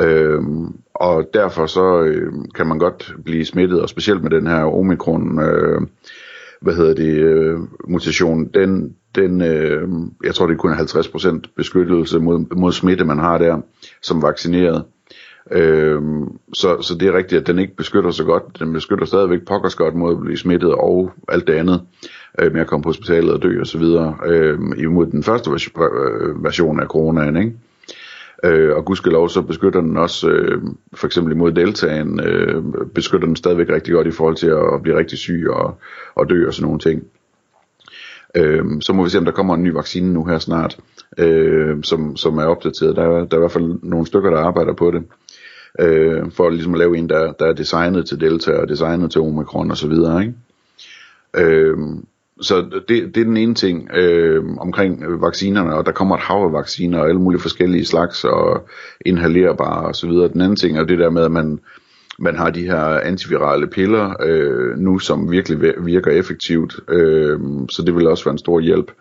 Øhm, 0.00 0.76
og 0.94 1.30
derfor 1.34 1.66
så 1.66 2.02
øh, 2.02 2.32
kan 2.54 2.66
man 2.66 2.78
godt 2.78 3.14
blive 3.24 3.44
smittet, 3.44 3.82
og 3.82 3.88
specielt 3.88 4.22
med 4.22 4.30
den 4.30 4.46
her 4.46 4.62
omikron, 4.62 5.40
øh, 5.40 5.80
hvad 6.60 6.74
hedder 6.74 6.94
det, 6.94 7.14
øh, 7.18 7.58
mutation, 7.88 8.48
den, 8.54 8.96
den 9.14 9.40
øh, 9.42 9.88
jeg 10.24 10.34
tror 10.34 10.46
det 10.46 10.54
er 10.54 10.58
kun 10.58 10.72
50% 10.72 11.40
beskyttelse 11.56 12.18
mod, 12.18 12.56
mod 12.56 12.72
smitte, 12.72 13.04
man 13.04 13.18
har 13.18 13.38
der, 13.38 13.60
som 14.02 14.22
vaccineret. 14.22 14.84
Øh, 15.50 16.02
så, 16.54 16.82
så 16.82 16.96
det 17.00 17.08
er 17.08 17.16
rigtigt, 17.16 17.40
at 17.40 17.46
den 17.46 17.58
ikke 17.58 17.76
beskytter 17.76 18.10
så 18.10 18.24
godt. 18.24 18.58
Den 18.58 18.72
beskytter 18.72 19.04
stadigvæk 19.06 19.46
pokkers 19.46 19.74
godt 19.74 19.94
mod 19.94 20.14
at 20.14 20.20
blive 20.20 20.36
smittet 20.36 20.72
og 20.72 21.10
alt 21.28 21.46
det 21.46 21.52
andet 21.52 21.82
øh, 22.38 22.52
med 22.52 22.60
at 22.60 22.66
komme 22.66 22.82
på 22.82 22.88
hospitalet 22.88 23.30
og 23.30 23.42
dø 23.42 23.60
osv. 23.60 23.82
Øh, 24.26 24.58
imod 24.76 25.06
den 25.06 25.22
første 25.22 25.50
øh, 25.50 26.44
version 26.44 26.80
af 26.80 26.86
coronaen, 26.86 27.36
ikke? 27.36 27.52
Øh, 28.44 28.76
og 28.76 28.84
gudskelov 28.84 29.28
så 29.28 29.42
beskytter 29.42 29.80
den 29.80 29.96
også, 29.96 30.28
øh, 30.28 30.62
for 30.94 31.06
eksempel 31.06 31.32
imod 31.32 31.52
deltagen, 31.52 32.20
øh, 32.20 32.62
beskytter 32.94 33.26
den 33.26 33.36
stadigvæk 33.36 33.68
rigtig 33.68 33.94
godt 33.94 34.06
i 34.06 34.10
forhold 34.10 34.36
til 34.36 34.46
at 34.46 34.82
blive 34.82 34.98
rigtig 34.98 35.18
syg 35.18 35.46
og, 35.50 35.78
og 36.14 36.30
dø 36.30 36.46
og 36.46 36.54
sådan 36.54 36.66
nogle 36.66 36.78
ting. 36.78 37.04
Øh, 38.36 38.64
så 38.80 38.92
må 38.92 39.04
vi 39.04 39.10
se, 39.10 39.18
om 39.18 39.24
der 39.24 39.32
kommer 39.32 39.54
en 39.54 39.62
ny 39.62 39.72
vaccine 39.72 40.12
nu 40.12 40.24
her 40.24 40.38
snart, 40.38 40.78
øh, 41.18 41.76
som, 41.82 42.16
som 42.16 42.38
er 42.38 42.44
opdateret. 42.44 42.96
Der 42.96 43.02
er, 43.02 43.24
der 43.24 43.36
er 43.36 43.36
i 43.36 43.38
hvert 43.38 43.52
fald 43.52 43.78
nogle 43.82 44.06
stykker, 44.06 44.30
der 44.30 44.38
arbejder 44.38 44.72
på 44.72 44.90
det, 44.90 45.02
øh, 45.78 46.30
for 46.30 46.50
ligesom 46.50 46.74
at 46.74 46.78
lave 46.78 46.98
en, 46.98 47.08
der, 47.08 47.32
der 47.32 47.46
er 47.46 47.52
designet 47.52 48.06
til 48.06 48.20
Delta 48.20 48.52
og 48.52 48.68
designet 48.68 49.10
til 49.10 49.20
Omikron 49.20 49.70
osv. 49.70 49.92
Ikke? 49.92 50.34
Øh, 51.36 51.76
så 52.40 52.82
det, 52.88 53.14
det 53.14 53.20
er 53.20 53.24
den 53.24 53.36
ene 53.36 53.54
ting 53.54 53.90
øh, 53.94 54.44
omkring 54.58 55.22
vaccinerne, 55.22 55.74
og 55.74 55.86
der 55.86 55.92
kommer 55.92 56.16
et 56.16 56.22
hav 56.22 56.44
af 56.44 56.52
vacciner 56.52 56.98
og 56.98 57.08
alle 57.08 57.20
mulige 57.20 57.40
forskellige 57.40 57.84
slags 57.84 58.24
og 58.24 58.68
inhalerbare 59.06 59.86
og 59.86 59.96
så 59.96 60.06
videre. 60.06 60.28
Den 60.28 60.40
anden 60.40 60.56
ting 60.56 60.78
er 60.78 60.84
det 60.84 60.98
der 60.98 61.10
med, 61.10 61.22
at 61.22 61.30
man, 61.30 61.58
man 62.18 62.36
har 62.36 62.50
de 62.50 62.62
her 62.62 62.84
antivirale 62.84 63.66
piller 63.66 64.14
øh, 64.22 64.78
nu, 64.78 64.98
som 64.98 65.30
virkelig 65.30 65.74
virker 65.84 66.10
effektivt, 66.10 66.80
øh, 66.88 67.40
så 67.70 67.82
det 67.82 67.96
vil 67.96 68.06
også 68.06 68.24
være 68.24 68.32
en 68.32 68.38
stor 68.38 68.60
hjælp. 68.60 68.92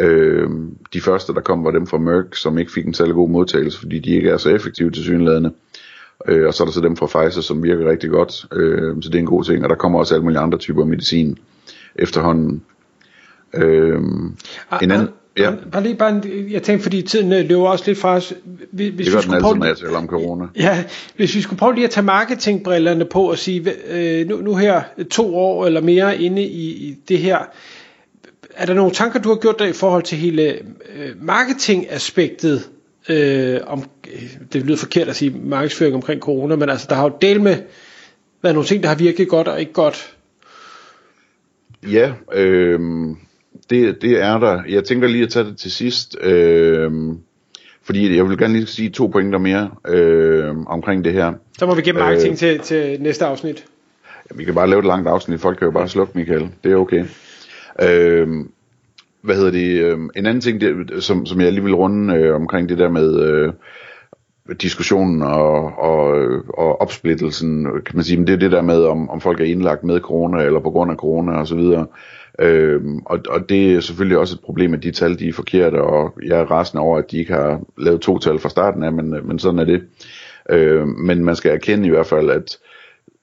Øh, 0.00 0.48
de 0.92 1.00
første, 1.00 1.34
der 1.34 1.40
kom, 1.40 1.64
var 1.64 1.70
dem 1.70 1.86
fra 1.86 1.98
Merck, 1.98 2.36
som 2.36 2.58
ikke 2.58 2.72
fik 2.72 2.86
en 2.86 2.94
særlig 2.94 3.14
god 3.14 3.28
modtagelse, 3.28 3.78
fordi 3.78 3.98
de 3.98 4.10
ikke 4.10 4.30
er 4.30 4.36
så 4.36 4.50
effektive 4.50 4.90
til 4.90 5.02
synlædende. 5.02 5.48
Øh, 5.48 5.74
og 6.18 6.54
så 6.54 6.62
er 6.62 6.64
der 6.64 6.72
så 6.72 6.80
dem 6.80 6.96
fra 6.96 7.06
Pfizer, 7.06 7.40
som 7.40 7.62
virker 7.62 7.90
rigtig 7.90 8.10
godt, 8.10 8.46
øh, 8.52 9.02
så 9.02 9.08
det 9.08 9.14
er 9.14 9.20
en 9.20 9.26
god 9.26 9.44
ting. 9.44 9.64
Og 9.64 9.70
der 9.70 9.76
kommer 9.76 9.98
også 9.98 10.14
alle 10.14 10.24
mulige 10.24 10.40
andre 10.40 10.58
typer 10.58 10.84
medicin 10.84 11.38
efterhånden. 11.96 12.62
Øhm, 13.54 14.36
ah, 14.70 14.82
en 14.82 14.90
anden, 14.90 15.08
ah, 15.08 15.42
ja. 15.42 15.52
Bare 15.72 15.82
lige 15.82 15.94
bare 15.96 16.10
en, 16.10 16.50
jeg 16.50 16.62
tænkte, 16.62 16.82
fordi 16.82 17.02
tiden 17.02 17.32
øh, 17.32 17.48
løber 17.48 17.68
også 17.68 17.84
lidt 17.86 17.98
fra 17.98 18.14
os. 18.14 18.32
Hvis 18.70 18.92
det 18.96 19.12
gør 19.12 19.20
vi 19.20 19.24
den 19.24 19.34
altid, 19.34 19.54
når 19.58 19.66
jeg 19.66 19.76
taler 19.76 19.96
om 19.96 20.06
corona. 20.06 20.46
Ja, 20.56 20.84
hvis 21.16 21.34
vi 21.34 21.40
skulle 21.40 21.58
prøve 21.58 21.74
lige 21.74 21.84
at 21.84 21.90
tage 21.90 22.04
marketingbrillerne 22.04 23.04
på 23.04 23.30
og 23.30 23.38
sige, 23.38 23.72
øh, 23.90 24.28
nu, 24.28 24.36
nu 24.36 24.56
her 24.56 24.82
to 25.10 25.36
år 25.36 25.66
eller 25.66 25.80
mere 25.80 26.22
inde 26.22 26.42
i, 26.42 26.70
i 26.70 26.96
det 27.08 27.18
her, 27.18 27.38
er 28.56 28.66
der 28.66 28.74
nogle 28.74 28.92
tanker, 28.92 29.20
du 29.20 29.28
har 29.28 29.36
gjort 29.36 29.58
dig 29.58 29.68
i 29.68 29.72
forhold 29.72 30.02
til 30.02 30.18
hele 30.18 30.42
øh, 30.96 31.10
marketingaspektet? 31.20 32.68
Øh, 33.08 33.60
om, 33.66 33.84
det 34.52 34.62
lyder 34.62 34.76
forkert 34.76 35.08
at 35.08 35.16
sige 35.16 35.40
markedsføring 35.44 35.94
omkring 35.94 36.20
corona, 36.20 36.56
men 36.56 36.68
altså 36.68 36.86
der 36.90 36.94
har 36.94 37.02
jo 37.04 37.16
del 37.22 37.40
med 37.40 37.56
været 38.42 38.54
nogle 38.54 38.66
ting, 38.66 38.82
der 38.82 38.88
har 38.88 38.96
virket 38.96 39.28
godt 39.28 39.48
og 39.48 39.60
ikke 39.60 39.72
godt. 39.72 40.16
Ja, 41.90 42.12
øh, 42.32 42.80
det, 43.70 44.02
det 44.02 44.22
er 44.22 44.38
der. 44.38 44.62
Jeg 44.68 44.84
tænker 44.84 45.08
lige 45.08 45.24
at 45.24 45.30
tage 45.30 45.44
det 45.44 45.56
til 45.56 45.70
sidst. 45.70 46.16
Øh, 46.20 46.90
fordi 47.82 48.16
jeg 48.16 48.28
vil 48.28 48.38
gerne 48.38 48.54
lige 48.54 48.66
sige 48.66 48.90
to 48.90 49.06
pointer 49.06 49.38
mere 49.38 49.70
øh, 49.88 50.56
omkring 50.66 51.04
det 51.04 51.12
her. 51.12 51.32
Så 51.58 51.66
må 51.66 51.74
vi 51.74 51.82
gemme 51.82 52.00
marketing 52.00 52.32
øh, 52.32 52.38
til, 52.38 52.58
til 52.58 53.02
næste 53.02 53.24
afsnit. 53.24 53.64
Ja, 54.30 54.36
vi 54.36 54.44
kan 54.44 54.54
bare 54.54 54.70
lave 54.70 54.78
et 54.78 54.86
langt 54.86 55.08
afsnit, 55.08 55.40
folk 55.40 55.58
kan 55.58 55.64
jo 55.64 55.70
bare 55.70 55.88
slukke 55.88 56.18
Michael, 56.18 56.50
det 56.64 56.72
er 56.72 56.76
okay. 56.76 57.04
Øh, 57.82 58.28
hvad 59.24 59.36
hedder 59.36 59.50
det, 59.50 59.80
øh, 59.80 59.98
en 60.16 60.26
anden 60.26 60.40
ting, 60.40 60.60
det, 60.60 61.02
som, 61.02 61.26
som 61.26 61.40
jeg 61.40 61.52
lige 61.52 61.64
vil 61.64 61.74
runde 61.74 62.14
øh, 62.14 62.34
omkring 62.34 62.68
det 62.68 62.78
der 62.78 62.88
med 62.88 63.20
øh, 63.20 63.52
diskussionen 64.60 65.22
og, 65.22 65.78
og, 65.78 66.20
øh, 66.20 66.44
og 66.48 66.80
opsplittelsen, 66.80 67.64
kan 67.64 67.96
man 67.96 68.04
sige, 68.04 68.16
men 68.16 68.26
det 68.26 68.32
er 68.32 68.38
det 68.38 68.52
der 68.52 68.62
med, 68.62 68.84
om, 68.84 69.10
om 69.10 69.20
folk 69.20 69.40
er 69.40 69.44
indlagt 69.44 69.84
med 69.84 70.00
corona 70.00 70.42
eller 70.42 70.60
på 70.60 70.70
grund 70.70 70.90
af 70.90 70.96
corona 70.96 71.32
og 71.32 71.46
så 71.46 71.54
videre. 71.54 71.86
Øhm, 72.38 72.98
og, 73.06 73.18
og 73.28 73.48
det 73.48 73.74
er 73.74 73.80
selvfølgelig 73.80 74.18
også 74.18 74.34
et 74.34 74.44
problem, 74.44 74.74
at 74.74 74.82
de 74.82 74.90
tal 74.90 75.18
de 75.18 75.28
er 75.28 75.32
forkerte, 75.32 75.82
og 75.82 76.14
jeg 76.26 76.40
er 76.40 76.50
rasende 76.50 76.82
over, 76.82 76.98
at 76.98 77.10
de 77.10 77.18
ikke 77.18 77.32
har 77.32 77.60
lavet 77.78 78.00
to 78.00 78.18
tal 78.18 78.38
fra 78.38 78.48
starten 78.48 78.82
af, 78.82 78.92
men, 78.92 79.14
øh, 79.14 79.26
men 79.26 79.38
sådan 79.38 79.58
er 79.58 79.64
det. 79.64 79.82
Øh, 80.50 80.86
men 80.86 81.24
man 81.24 81.36
skal 81.36 81.52
erkende 81.52 81.86
i 81.86 81.90
hvert 81.90 82.06
fald, 82.06 82.30
at 82.30 82.58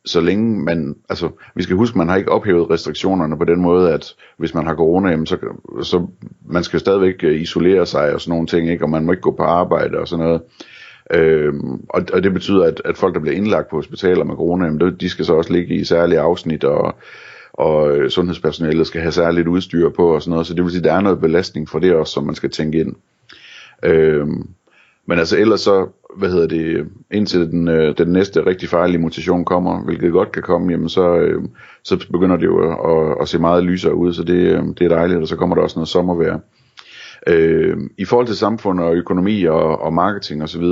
så 0.06 0.22
længe 0.22 0.64
man, 0.64 0.96
altså 1.10 1.30
vi 1.56 1.64
skal 1.64 1.76
huske, 1.76 1.98
man 1.98 2.10
har 2.10 2.16
ikke 2.16 2.32
ophævet 2.32 2.70
restriktionerne 2.70 3.38
på 3.38 3.46
den 3.46 3.62
måde, 3.62 3.94
at 3.94 4.16
hvis 4.38 4.54
man 4.54 4.66
har 4.66 4.76
corona, 4.76 5.10
jamen, 5.10 5.26
så, 5.26 5.38
så 5.84 6.08
man 6.46 6.64
skal 6.64 6.80
stadigvæk 6.80 7.24
øh, 7.24 7.42
isolere 7.42 7.86
sig 7.86 8.14
og 8.14 8.22
sådan 8.22 8.32
nogle 8.32 8.48
ting, 8.48 8.70
ikke? 8.70 8.84
og 8.84 8.90
man 8.90 9.06
må 9.06 9.12
ikke 9.12 9.22
gå 9.22 9.32
på 9.32 9.44
arbejde 9.44 9.98
og 9.98 10.08
sådan 10.08 10.26
noget. 10.26 10.42
Øhm, 11.14 11.86
og, 11.90 12.02
og 12.14 12.24
det 12.24 12.34
betyder, 12.34 12.66
at, 12.66 12.82
at 12.86 12.98
folk, 12.98 13.14
der 13.14 13.20
bliver 13.22 13.38
indlagt 13.38 13.70
på 13.70 13.76
hospitaler 13.76 14.24
med 14.24 14.36
corona, 14.36 14.66
jamen, 14.66 14.96
de 15.00 15.10
skal 15.10 15.26
så 15.26 15.34
også 15.34 15.54
ligge 15.54 15.76
i 15.76 15.84
særlige 15.84 16.20
afsnit, 16.20 16.64
og, 16.64 16.96
og 17.54 17.98
øh, 17.98 18.10
sundhedspersonalet 18.10 18.88
skal 18.88 19.02
have 19.02 19.12
særligt 19.12 19.48
udstyr 19.48 19.90
på 19.90 20.16
og 20.16 20.22
sådan 20.22 20.32
noget, 20.32 20.48
så 20.48 20.54
det 20.54 20.64
vil 20.64 20.72
sige, 20.72 20.80
at 20.80 20.84
der 20.84 20.94
er 20.94 21.02
noget 21.02 21.22
belastning 21.22 21.70
for 21.70 21.80
det 21.80 21.94
også, 21.94 22.14
som 22.14 22.24
man 22.24 22.36
skal 22.36 22.50
tænke 22.50 22.80
ind. 22.80 22.96
Øhm, 23.84 24.50
men 25.06 25.20
altså 25.20 25.38
ellers 25.38 25.62
så, 25.62 25.88
hvad 26.18 26.30
hedder 26.30 26.48
det, 26.48 26.88
indtil 27.12 27.52
den, 27.52 27.68
øh, 27.68 27.98
den 27.98 28.08
næste 28.08 28.46
rigtig 28.46 28.70
farlige 28.70 29.02
mutation 29.02 29.46
kommer, 29.46 29.84
hvilket 29.84 30.12
godt 30.12 30.32
kan 30.32 30.44
komme, 30.44 30.72
jamen 30.72 30.90
så, 30.90 31.16
øh, 31.16 31.44
så 31.84 32.08
begynder 32.12 32.38
det 32.38 32.46
jo 32.46 32.72
at, 32.72 32.78
at, 32.92 33.18
at 33.22 33.28
se 33.28 33.40
meget 33.40 33.64
lysere 33.64 33.96
ud, 33.96 34.14
så 34.14 34.24
det, 34.24 34.34
øh, 34.34 34.64
det 34.64 34.82
er 34.82 34.90
dejligt, 34.90 35.22
og 35.22 35.28
så 35.28 35.36
kommer 35.36 35.56
der 35.56 35.64
også 35.64 35.80
noget 35.80 35.90
sommervejr. 35.90 36.40
Øh, 37.28 37.78
I 37.98 38.06
forhold 38.06 38.28
til 38.28 38.38
samfund 38.38 38.80
og 38.80 38.96
økonomi 38.96 39.44
og, 39.44 39.82
og 39.82 39.94
marketing 39.94 40.44
osv., 40.44 40.64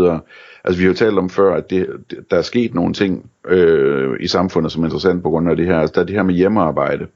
altså 0.63 0.77
vi 0.79 0.83
har 0.83 0.87
jo 0.87 0.93
talt 0.93 1.17
om 1.17 1.29
før, 1.29 1.55
at 1.55 1.69
det, 1.69 1.87
der 2.31 2.37
er 2.37 2.41
sket 2.41 2.73
nogle 2.73 2.93
ting 2.93 3.29
øh, 3.47 4.17
i 4.19 4.27
samfundet, 4.27 4.71
som 4.71 4.83
er 4.83 4.87
interessant 4.87 5.23
på 5.23 5.29
grund 5.29 5.49
af 5.49 5.55
det 5.55 5.65
her. 5.65 5.79
Altså 5.79 5.93
der 5.95 6.01
er 6.01 6.05
det 6.05 6.15
her 6.15 6.23
med 6.23 6.35
hjemmearbejde, 6.35 7.07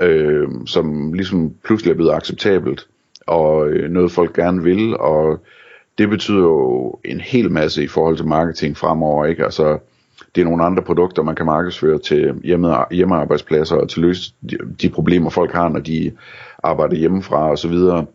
øh, 0.00 0.48
som 0.66 1.12
ligesom 1.12 1.52
pludselig 1.64 1.90
er 1.90 1.94
blevet 1.94 2.12
acceptabelt, 2.12 2.86
og 3.26 3.68
øh, 3.68 3.90
noget 3.90 4.12
folk 4.12 4.36
gerne 4.36 4.62
vil, 4.62 4.96
og 4.96 5.40
det 5.98 6.10
betyder 6.10 6.40
jo 6.40 6.94
en 7.04 7.20
hel 7.20 7.50
masse 7.50 7.84
i 7.84 7.88
forhold 7.88 8.16
til 8.16 8.26
marketing 8.26 8.76
fremover, 8.76 9.26
ikke? 9.26 9.44
Altså, 9.44 9.78
det 10.34 10.40
er 10.40 10.44
nogle 10.44 10.64
andre 10.64 10.82
produkter, 10.82 11.22
man 11.22 11.34
kan 11.34 11.46
markedsføre 11.46 11.98
til 11.98 12.40
hjemme, 12.44 12.74
hjemmearbejdspladser 12.90 13.76
og 13.76 13.88
til 13.88 14.02
løse 14.02 14.32
de, 14.50 14.58
de 14.82 14.88
problemer, 14.88 15.30
folk 15.30 15.52
har, 15.52 15.68
når 15.68 15.80
de 15.80 16.12
arbejder 16.62 16.96
hjemmefra 16.96 17.50
og 17.50 17.58
så 17.58 17.68
videre. 17.68 18.06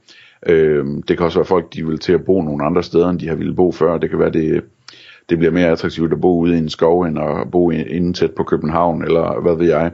Øh, 0.46 0.86
det 1.08 1.18
kan 1.18 1.26
også 1.26 1.40
være 1.40 1.46
folk, 1.46 1.74
de 1.74 1.88
vil 1.88 2.00
til 2.00 2.14
at 2.14 2.26
bo 2.26 2.42
nogle 2.42 2.66
andre 2.66 2.84
steder, 2.84 3.10
end 3.10 3.20
de 3.20 3.28
har 3.28 3.36
ville 3.36 3.56
bo 3.56 3.72
før. 3.72 3.98
Det 3.98 4.10
kan 4.10 4.20
være, 4.20 4.32
det, 4.32 4.64
det 5.30 5.38
bliver 5.38 5.52
mere 5.52 5.68
attraktivt 5.68 6.14
at 6.14 6.22
bo 6.22 6.40
ude 6.40 6.56
i 6.56 6.58
en 6.58 6.70
skov, 6.70 7.02
end 7.02 7.20
at 7.20 7.52
bo 7.52 7.72
inden 7.72 8.14
tæt 8.14 8.32
på 8.32 8.44
København, 8.44 9.04
eller 9.04 9.42
hvad 9.42 9.56
ved 9.56 9.68
jeg. 9.68 9.92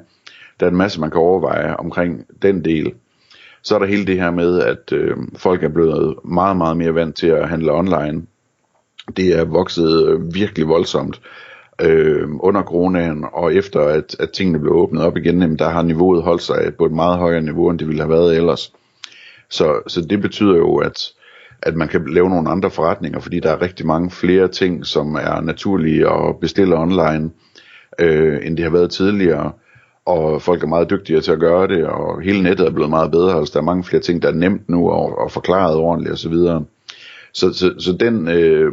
Der 0.59 0.65
er 0.65 0.69
en 0.69 0.77
masse, 0.77 1.01
man 1.01 1.11
kan 1.11 1.21
overveje 1.21 1.75
omkring 1.75 2.25
den 2.41 2.65
del. 2.65 2.93
Så 3.65 3.75
er 3.75 3.79
der 3.79 3.85
hele 3.85 4.05
det 4.05 4.15
her 4.15 4.31
med, 4.31 4.61
at 4.61 4.93
øh, 4.93 5.17
folk 5.37 5.63
er 5.63 5.69
blevet 5.69 6.15
meget, 6.25 6.57
meget 6.57 6.77
mere 6.77 6.95
vant 6.95 7.15
til 7.15 7.27
at 7.27 7.49
handle 7.49 7.73
online. 7.73 8.21
Det 9.17 9.39
er 9.39 9.45
vokset 9.45 10.07
øh, 10.07 10.33
virkelig 10.33 10.67
voldsomt 10.67 11.21
øh, 11.81 12.27
under 12.39 12.63
coronaen, 12.63 13.25
og 13.33 13.55
efter 13.55 13.79
at, 13.79 14.15
at 14.19 14.31
tingene 14.31 14.59
blev 14.59 14.73
åbnet 14.73 15.03
op 15.03 15.17
igen, 15.17 15.41
jamen, 15.41 15.59
der 15.59 15.69
har 15.69 15.81
niveauet 15.81 16.23
holdt 16.23 16.41
sig 16.41 16.73
på 16.77 16.85
et 16.85 16.91
meget 16.91 17.17
højere 17.17 17.41
niveau, 17.41 17.69
end 17.69 17.79
det 17.79 17.87
ville 17.87 18.01
have 18.01 18.11
været 18.11 18.37
ellers. 18.37 18.73
Så, 19.49 19.81
så 19.87 20.01
det 20.01 20.21
betyder 20.21 20.55
jo, 20.57 20.77
at, 20.77 21.11
at 21.61 21.75
man 21.75 21.87
kan 21.87 22.05
lave 22.07 22.29
nogle 22.29 22.49
andre 22.49 22.71
forretninger, 22.71 23.19
fordi 23.19 23.39
der 23.39 23.51
er 23.51 23.61
rigtig 23.61 23.85
mange 23.85 24.11
flere 24.11 24.47
ting, 24.47 24.85
som 24.85 25.15
er 25.15 25.41
naturlige 25.41 26.09
at 26.09 26.39
bestille 26.41 26.77
online, 26.77 27.31
øh, 27.99 28.47
end 28.47 28.57
det 28.57 28.65
har 28.65 28.71
været 28.71 28.91
tidligere. 28.91 29.51
Og 30.05 30.41
folk 30.41 30.63
er 30.63 30.67
meget 30.67 30.89
dygtigere 30.89 31.21
til 31.21 31.31
at 31.31 31.39
gøre 31.39 31.67
det, 31.67 31.85
og 31.85 32.21
hele 32.21 32.43
nettet 32.43 32.67
er 32.67 32.71
blevet 32.71 32.89
meget 32.89 33.11
bedre. 33.11 33.37
Altså, 33.37 33.51
der 33.53 33.59
er 33.59 33.63
mange 33.63 33.83
flere 33.83 34.01
ting, 34.01 34.21
der 34.21 34.27
er 34.27 34.33
nemt 34.33 34.69
nu 34.69 34.89
og, 34.89 35.17
og 35.17 35.31
forklaret 35.31 35.75
ordentligt 35.75 36.13
osv. 36.13 36.33
Så, 36.33 36.63
så, 37.33 37.53
så, 37.53 37.73
så 37.79 37.93
den, 37.93 38.27
øh, 38.27 38.71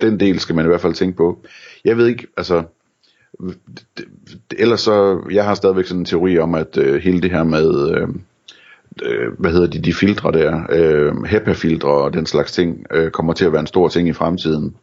den 0.00 0.20
del 0.20 0.38
skal 0.38 0.54
man 0.54 0.64
i 0.64 0.68
hvert 0.68 0.80
fald 0.80 0.94
tænke 0.94 1.16
på. 1.16 1.38
Jeg 1.84 1.96
ved 1.96 2.06
ikke, 2.06 2.26
altså, 2.36 2.62
ellers 4.58 4.80
så, 4.80 5.20
jeg 5.30 5.44
har 5.44 5.54
stadigvæk 5.54 5.86
sådan 5.86 6.00
en 6.00 6.04
teori 6.04 6.38
om, 6.38 6.54
at 6.54 6.76
øh, 6.76 7.02
hele 7.02 7.22
det 7.22 7.30
her 7.30 7.44
med, 7.44 7.90
øh, 7.90 8.08
øh, 9.02 9.32
hvad 9.38 9.50
hedder 9.50 9.66
de, 9.66 9.78
de 9.78 9.94
filtre 9.94 10.32
der, 10.32 10.62
øh, 10.70 11.24
HEPA-filtre 11.24 11.88
og 11.88 12.12
den 12.12 12.26
slags 12.26 12.52
ting, 12.52 12.86
øh, 12.94 13.10
kommer 13.10 13.32
til 13.32 13.44
at 13.44 13.52
være 13.52 13.60
en 13.60 13.66
stor 13.66 13.88
ting 13.88 14.08
i 14.08 14.12
fremtiden. 14.12 14.76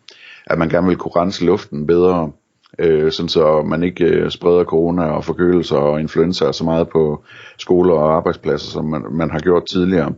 At 0.45 0.57
man 0.57 0.69
gerne 0.69 0.87
vil 0.87 0.97
kunne 0.97 1.21
rense 1.21 1.45
luften 1.45 1.87
bedre, 1.87 2.31
øh, 2.79 3.11
sådan 3.11 3.29
så 3.29 3.61
man 3.61 3.83
ikke 3.83 4.05
øh, 4.05 4.31
spreder 4.31 4.63
corona 4.63 5.03
og 5.03 5.25
forkølelser 5.25 5.75
og 5.75 5.99
influenza 5.99 6.51
så 6.51 6.63
meget 6.63 6.89
på 6.89 7.23
skoler 7.57 7.93
og 7.93 8.15
arbejdspladser, 8.15 8.71
som 8.71 8.85
man, 8.85 9.01
man 9.11 9.31
har 9.31 9.39
gjort 9.39 9.65
tidligere. 9.65 10.13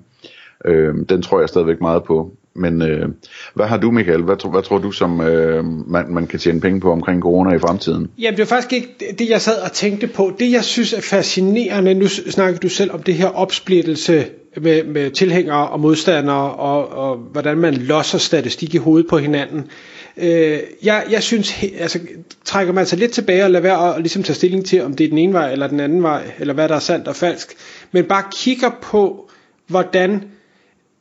Øh, 0.66 0.96
den 1.10 1.22
tror 1.22 1.40
jeg 1.40 1.50
stadigvæk 1.50 1.82
meget 1.82 2.04
på. 2.04 2.32
Men 2.56 2.82
øh, 2.82 3.10
hvad 3.54 3.66
har 3.66 3.78
du, 3.78 3.92
Michael? 3.92 4.24
Hvad, 4.24 4.52
hvad 4.52 4.62
tror 4.62 4.78
du, 4.78 4.92
som 4.92 5.22
øh, 5.22 5.66
man, 5.66 6.06
man 6.10 6.28
kan 6.28 6.40
tjene 6.40 6.62
penge 6.62 6.80
på 6.80 6.92
omkring 6.92 7.22
corona 7.22 7.56
i 7.56 7.60
fremtiden? 7.60 8.10
Jamen, 8.20 8.38
det 8.38 8.44
er 8.44 8.48
faktisk 8.48 8.74
ikke 8.74 9.16
det, 9.20 9.30
jeg 9.30 9.42
sad 9.42 9.62
og 9.62 9.72
tænkte 9.72 10.08
på. 10.08 10.32
Det, 10.40 10.52
jeg 10.52 10.64
synes 10.64 10.94
er 10.94 11.02
fascinerende, 11.02 11.94
nu 11.94 12.08
snakker 12.08 12.60
du 12.60 12.70
selv 12.70 12.92
om 12.92 13.04
det 13.04 13.14
her 13.14 13.28
opsplittelse 13.28 14.26
med, 14.62 14.84
med 14.84 15.12
tilhængere 15.12 15.68
og 15.68 15.80
modstandere, 15.80 16.52
og, 16.52 16.92
og 16.92 17.18
hvordan 17.18 17.58
man 17.58 17.74
losser 17.74 18.18
statistik 18.18 18.76
i 18.76 18.78
hovedet 18.78 19.10
på 19.10 19.18
hinanden. 19.18 19.70
Øh, 20.17 20.60
jeg, 20.84 21.05
jeg 21.10 21.24
synes, 21.24 21.53
altså, 21.79 22.00
trækker 22.45 22.74
man 22.74 22.86
sig 22.86 22.98
lidt 23.00 23.12
tilbage 23.12 23.43
og 23.43 23.51
lader 23.51 23.63
være 23.63 23.95
at 23.95 24.01
ligesom 24.01 24.24
tage 24.24 24.36
stilling 24.36 24.65
til, 24.65 24.81
om 24.84 24.93
det 24.95 25.03
er 25.03 25.10
den 25.10 25.17
ene 25.17 25.34
vej 25.34 25.51
eller 25.51 25.67
den 25.67 25.79
anden 25.79 26.03
vej, 26.03 26.31
eller 26.39 26.53
hvad 26.53 26.69
der 26.69 26.75
er 26.75 26.79
sandt 26.79 27.07
og 27.07 27.15
falsk, 27.15 27.55
men 27.91 28.05
bare 28.05 28.24
kigger 28.31 28.69
på, 28.81 29.29
hvordan 29.67 30.24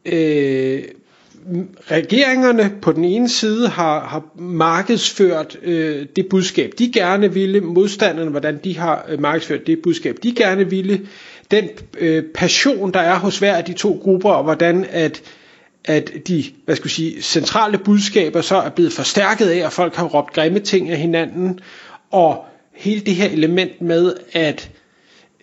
øh, 0.06 0.82
regeringerne 1.90 2.72
på 2.82 2.92
den 2.92 3.04
ene 3.04 3.28
side 3.28 3.68
har, 3.68 4.00
har 4.00 4.24
markedsført 4.38 5.58
øh, 5.62 6.06
det 6.16 6.26
budskab, 6.30 6.72
de 6.78 6.92
gerne 6.92 7.34
ville, 7.34 7.60
modstanderne, 7.60 8.30
hvordan 8.30 8.60
de 8.64 8.78
har 8.78 9.06
øh, 9.08 9.20
markedsført 9.20 9.66
det 9.66 9.78
budskab, 9.82 10.16
de 10.22 10.34
gerne 10.34 10.70
ville, 10.70 11.00
den 11.50 11.68
øh, 11.98 12.24
passion, 12.34 12.92
der 12.92 13.00
er 13.00 13.18
hos 13.18 13.38
hver 13.38 13.56
af 13.56 13.64
de 13.64 13.72
to 13.72 14.00
grupper, 14.02 14.30
og 14.30 14.44
hvordan 14.44 14.86
at 14.90 15.22
at 15.84 16.12
de 16.28 16.44
hvad 16.64 16.76
skal 16.76 16.90
sige, 16.90 17.22
centrale 17.22 17.78
budskaber 17.78 18.40
så 18.40 18.56
er 18.56 18.70
blevet 18.70 18.92
forstærket 18.92 19.48
af, 19.48 19.66
at 19.66 19.72
folk 19.72 19.94
har 19.94 20.04
råbt 20.04 20.32
grimme 20.32 20.58
ting 20.58 20.90
af 20.90 20.98
hinanden, 20.98 21.60
og 22.10 22.44
hele 22.74 23.00
det 23.00 23.14
her 23.14 23.28
element 23.28 23.80
med, 23.80 24.14
at 24.32 24.70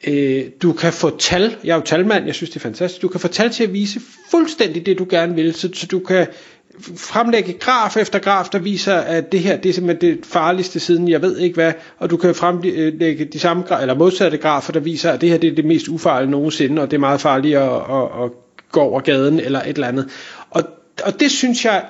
øh, 0.07 0.43
du 0.61 0.73
kan 0.73 0.93
få 0.93 1.17
tal, 1.17 1.55
jeg 1.63 1.71
er 1.71 1.75
jo 1.75 1.81
talmand, 1.81 2.25
jeg 2.25 2.35
synes 2.35 2.49
det 2.49 2.55
er 2.55 2.59
fantastisk, 2.59 3.01
du 3.01 3.07
kan 3.07 3.19
få 3.19 3.27
tal 3.27 3.49
til 3.49 3.63
at 3.63 3.73
vise 3.73 4.01
fuldstændig 4.31 4.85
det 4.85 4.99
du 4.99 5.07
gerne 5.09 5.35
vil, 5.35 5.53
så, 5.53 5.69
så 5.73 5.87
du 5.87 5.99
kan 5.99 6.27
fremlægge 6.97 7.53
graf 7.53 7.97
efter 7.97 8.19
graf, 8.19 8.49
der 8.51 8.59
viser, 8.59 8.95
at 8.95 9.31
det 9.31 9.39
her 9.39 9.57
det 9.57 9.69
er 9.69 9.73
simpelthen 9.73 10.17
det 10.17 10.25
farligste 10.25 10.79
siden, 10.79 11.09
jeg 11.09 11.21
ved 11.21 11.37
ikke 11.37 11.53
hvad, 11.53 11.73
og 11.99 12.09
du 12.09 12.17
kan 12.17 12.35
fremlægge 12.35 13.25
de 13.25 13.39
samme, 13.39 13.63
eller 13.81 13.95
modsatte 13.95 14.37
grafer, 14.37 14.73
der 14.73 14.79
viser, 14.79 15.11
at 15.11 15.21
det 15.21 15.29
her 15.29 15.37
det 15.37 15.51
er 15.51 15.55
det 15.55 15.65
mest 15.65 15.87
ufarlige 15.87 16.31
nogensinde, 16.31 16.81
og 16.81 16.91
det 16.91 16.97
er 16.97 17.01
meget 17.01 17.21
farligere 17.21 17.75
at, 17.75 18.23
at, 18.23 18.25
at 18.25 18.31
gå 18.71 18.79
over 18.79 18.99
gaden, 19.01 19.39
eller 19.39 19.61
et 19.61 19.67
eller 19.67 19.87
andet. 19.87 20.09
Og, 20.49 20.63
og 21.03 21.19
det 21.19 21.31
synes 21.31 21.65
jeg, 21.65 21.85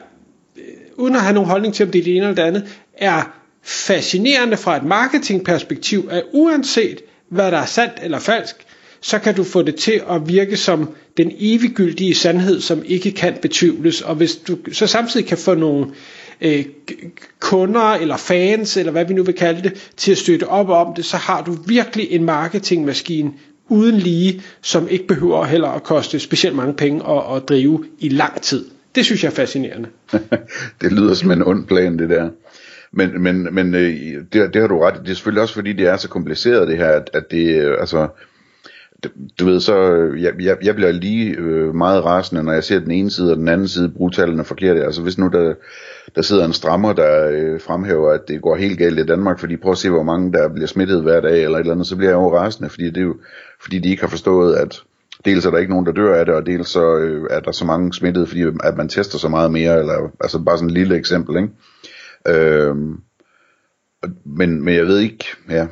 øh, 0.58 0.64
uden 0.96 1.16
at 1.16 1.22
have 1.22 1.34
nogen 1.34 1.50
holdning 1.50 1.74
til, 1.74 1.86
om 1.86 1.92
det 1.92 2.00
er 2.00 2.04
det 2.04 2.16
ene 2.16 2.26
eller 2.26 2.36
det 2.36 2.48
andet, 2.48 2.68
er 2.98 3.38
fascinerende 3.64 4.58
fra 4.58 4.78
et 4.78 4.84
marketingperspektiv, 4.84 6.08
at 6.12 6.24
uanset 6.34 7.02
hvad 7.30 7.52
der 7.52 7.58
er 7.58 7.66
sandt 7.66 7.94
eller 8.04 8.20
falsk, 8.20 8.56
så 9.02 9.20
kan 9.20 9.36
du 9.36 9.44
få 9.44 9.62
det 9.62 9.76
til 9.76 10.02
at 10.10 10.28
virke 10.28 10.58
som 10.58 10.90
den 11.18 11.32
eviggyldige 11.40 12.16
sandhed, 12.16 12.62
som 12.62 12.84
ikke 12.86 13.12
kan 13.12 13.34
betvivles. 13.42 14.02
Og 14.02 14.16
hvis 14.16 14.36
du 14.36 14.58
så 14.72 14.88
samtidig 14.88 15.26
kan 15.26 15.38
få 15.38 15.56
nogle 15.56 15.88
øh, 16.42 16.66
kunder 17.40 17.82
eller 17.94 18.18
fans, 18.18 18.78
eller 18.78 18.92
hvad 18.92 19.06
vi 19.06 19.14
nu 19.14 19.24
vil 19.24 19.36
kalde 19.36 19.62
det, 19.70 19.92
til 19.98 20.12
at 20.12 20.18
støtte 20.18 20.48
op 20.48 20.70
om 20.70 20.94
det, 20.96 21.06
så 21.06 21.18
har 21.18 21.42
du 21.44 21.56
virkelig 21.68 22.08
en 22.12 22.24
marketingmaskine 22.24 23.32
uden 23.72 23.96
lige, 23.96 24.42
som 24.62 24.88
ikke 24.88 25.08
behøver 25.08 25.46
heller 25.46 25.68
at 25.68 25.84
koste 25.84 26.20
specielt 26.20 26.56
mange 26.56 26.74
penge 26.74 27.10
at, 27.10 27.36
at 27.36 27.50
drive 27.50 27.86
i 28.00 28.10
lang 28.10 28.42
tid. 28.42 28.66
Det 28.96 29.06
synes 29.06 29.24
jeg 29.24 29.30
er 29.30 29.36
fascinerende. 29.36 29.90
det 30.82 30.92
lyder 30.92 31.14
som 31.14 31.32
en 31.32 31.44
ond 31.44 31.68
plan, 31.68 32.00
det 32.00 32.10
der. 32.10 32.30
Men, 32.92 33.22
men, 33.22 33.48
men 33.52 33.76
øh, 33.76 33.94
det, 34.34 34.54
det 34.54 34.62
har 34.62 34.68
du 34.68 34.80
ret 34.80 35.02
Det 35.04 35.10
er 35.10 35.14
selvfølgelig 35.14 35.42
også 35.42 35.54
fordi, 35.54 35.74
det 35.74 35.88
er 35.88 35.98
så 35.98 36.10
kompliceret 36.10 36.68
det 36.68 36.78
her, 36.78 36.90
at, 36.90 37.10
at 37.14 37.32
det, 37.32 37.62
øh, 37.62 37.78
altså, 37.80 38.08
du 39.40 39.46
ved 39.46 39.60
så, 39.60 39.92
øh, 39.92 40.24
jeg, 40.24 40.34
jeg, 40.40 40.58
jeg 40.64 40.76
bliver 40.76 40.92
lige 40.92 41.36
øh, 41.38 41.76
meget 41.76 42.06
rasende, 42.06 42.44
når 42.44 42.52
jeg 42.52 42.64
ser 42.64 42.80
den 42.80 42.92
ene 42.92 43.12
side 43.12 43.32
og 43.32 43.38
den 43.38 43.48
anden 43.48 43.68
side 43.68 43.90
bruge 43.90 44.12
tallene 44.12 44.44
forkert. 44.44 44.78
Altså 44.78 45.02
hvis 45.02 45.18
nu 45.18 45.28
der, 45.28 45.54
der 46.16 46.22
sidder 46.22 46.46
en 46.46 46.54
strammer, 46.54 46.94
der 46.94 47.30
øh, 47.32 47.62
fremhæver, 47.62 48.12
at 48.12 48.28
det 48.28 48.42
går 48.42 48.56
helt 48.56 48.78
galt 48.78 49.00
i 49.00 49.06
Danmark, 49.06 49.40
fordi 49.40 49.58
prøv 49.58 49.72
at 49.72 49.78
se, 49.78 49.90
hvor 49.90 50.04
mange 50.04 50.34
der 50.34 50.50
bliver 50.50 50.68
smittet 50.68 51.02
hver 51.04 51.22
dag, 51.22 51.44
eller 51.44 51.58
et 51.58 51.62
eller 51.62 51.74
andet, 51.74 51.88
så 51.88 51.96
bliver 51.96 52.10
jeg 52.10 52.18
jo 52.18 52.38
rasende, 52.38 52.70
fordi 52.70 52.86
det 52.86 52.98
er 52.98 53.02
jo, 53.02 53.16
fordi 53.62 53.80
de 53.80 53.90
ikke 53.90 54.02
har 54.02 54.10
forstået, 54.10 54.56
at 54.56 54.84
dels 55.26 55.46
er 55.46 55.52
der 55.52 55.58
ikke 55.58 55.72
nogen, 55.72 55.86
der 55.86 55.92
dør 55.92 56.16
af 56.16 56.26
det, 56.26 56.36
og 56.36 56.46
dels 56.46 56.70
så 56.70 56.98
øh, 56.98 57.28
er 57.30 57.40
der 57.40 57.52
så 57.52 57.66
mange 57.66 57.94
smittede, 57.94 58.28
fordi 58.28 58.44
at 58.64 58.78
man 58.78 58.90
tester 58.90 59.18
så 59.18 59.30
meget 59.30 59.52
mere, 59.52 59.80
eller 59.80 60.12
altså 60.20 60.40
bare 60.40 60.58
sådan 60.58 60.70
et 60.70 60.74
lille 60.74 60.96
eksempel, 60.96 61.38
ikke? 61.38 61.50
Øh, 62.28 62.76
men, 64.26 64.64
men 64.64 64.76
jeg 64.76 64.86
ved 64.86 65.00
ikke, 65.00 65.26
ja, 65.50 65.68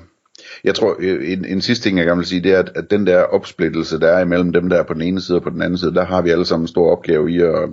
jeg 0.63 0.75
tror, 0.75 0.95
øh, 0.99 1.31
en, 1.31 1.45
en 1.45 1.61
sidste 1.61 1.89
ting, 1.89 1.97
jeg 1.97 2.05
gerne 2.05 2.17
vil 2.17 2.27
sige, 2.27 2.43
det 2.43 2.53
er, 2.53 2.59
at, 2.59 2.71
at 2.75 2.91
den 2.91 3.07
der 3.07 3.21
opsplittelse, 3.21 3.99
der 3.99 4.07
er 4.07 4.21
imellem 4.21 4.53
dem, 4.53 4.69
der 4.69 4.77
er 4.77 4.83
på 4.83 4.93
den 4.93 5.01
ene 5.01 5.21
side 5.21 5.37
og 5.37 5.43
på 5.43 5.49
den 5.49 5.61
anden 5.61 5.77
side, 5.77 5.93
der 5.93 6.05
har 6.05 6.21
vi 6.21 6.29
alle 6.29 6.45
sammen 6.45 6.63
en 6.63 6.67
stor 6.67 6.91
opgave 6.91 7.31
i 7.31 7.41
at, 7.41 7.69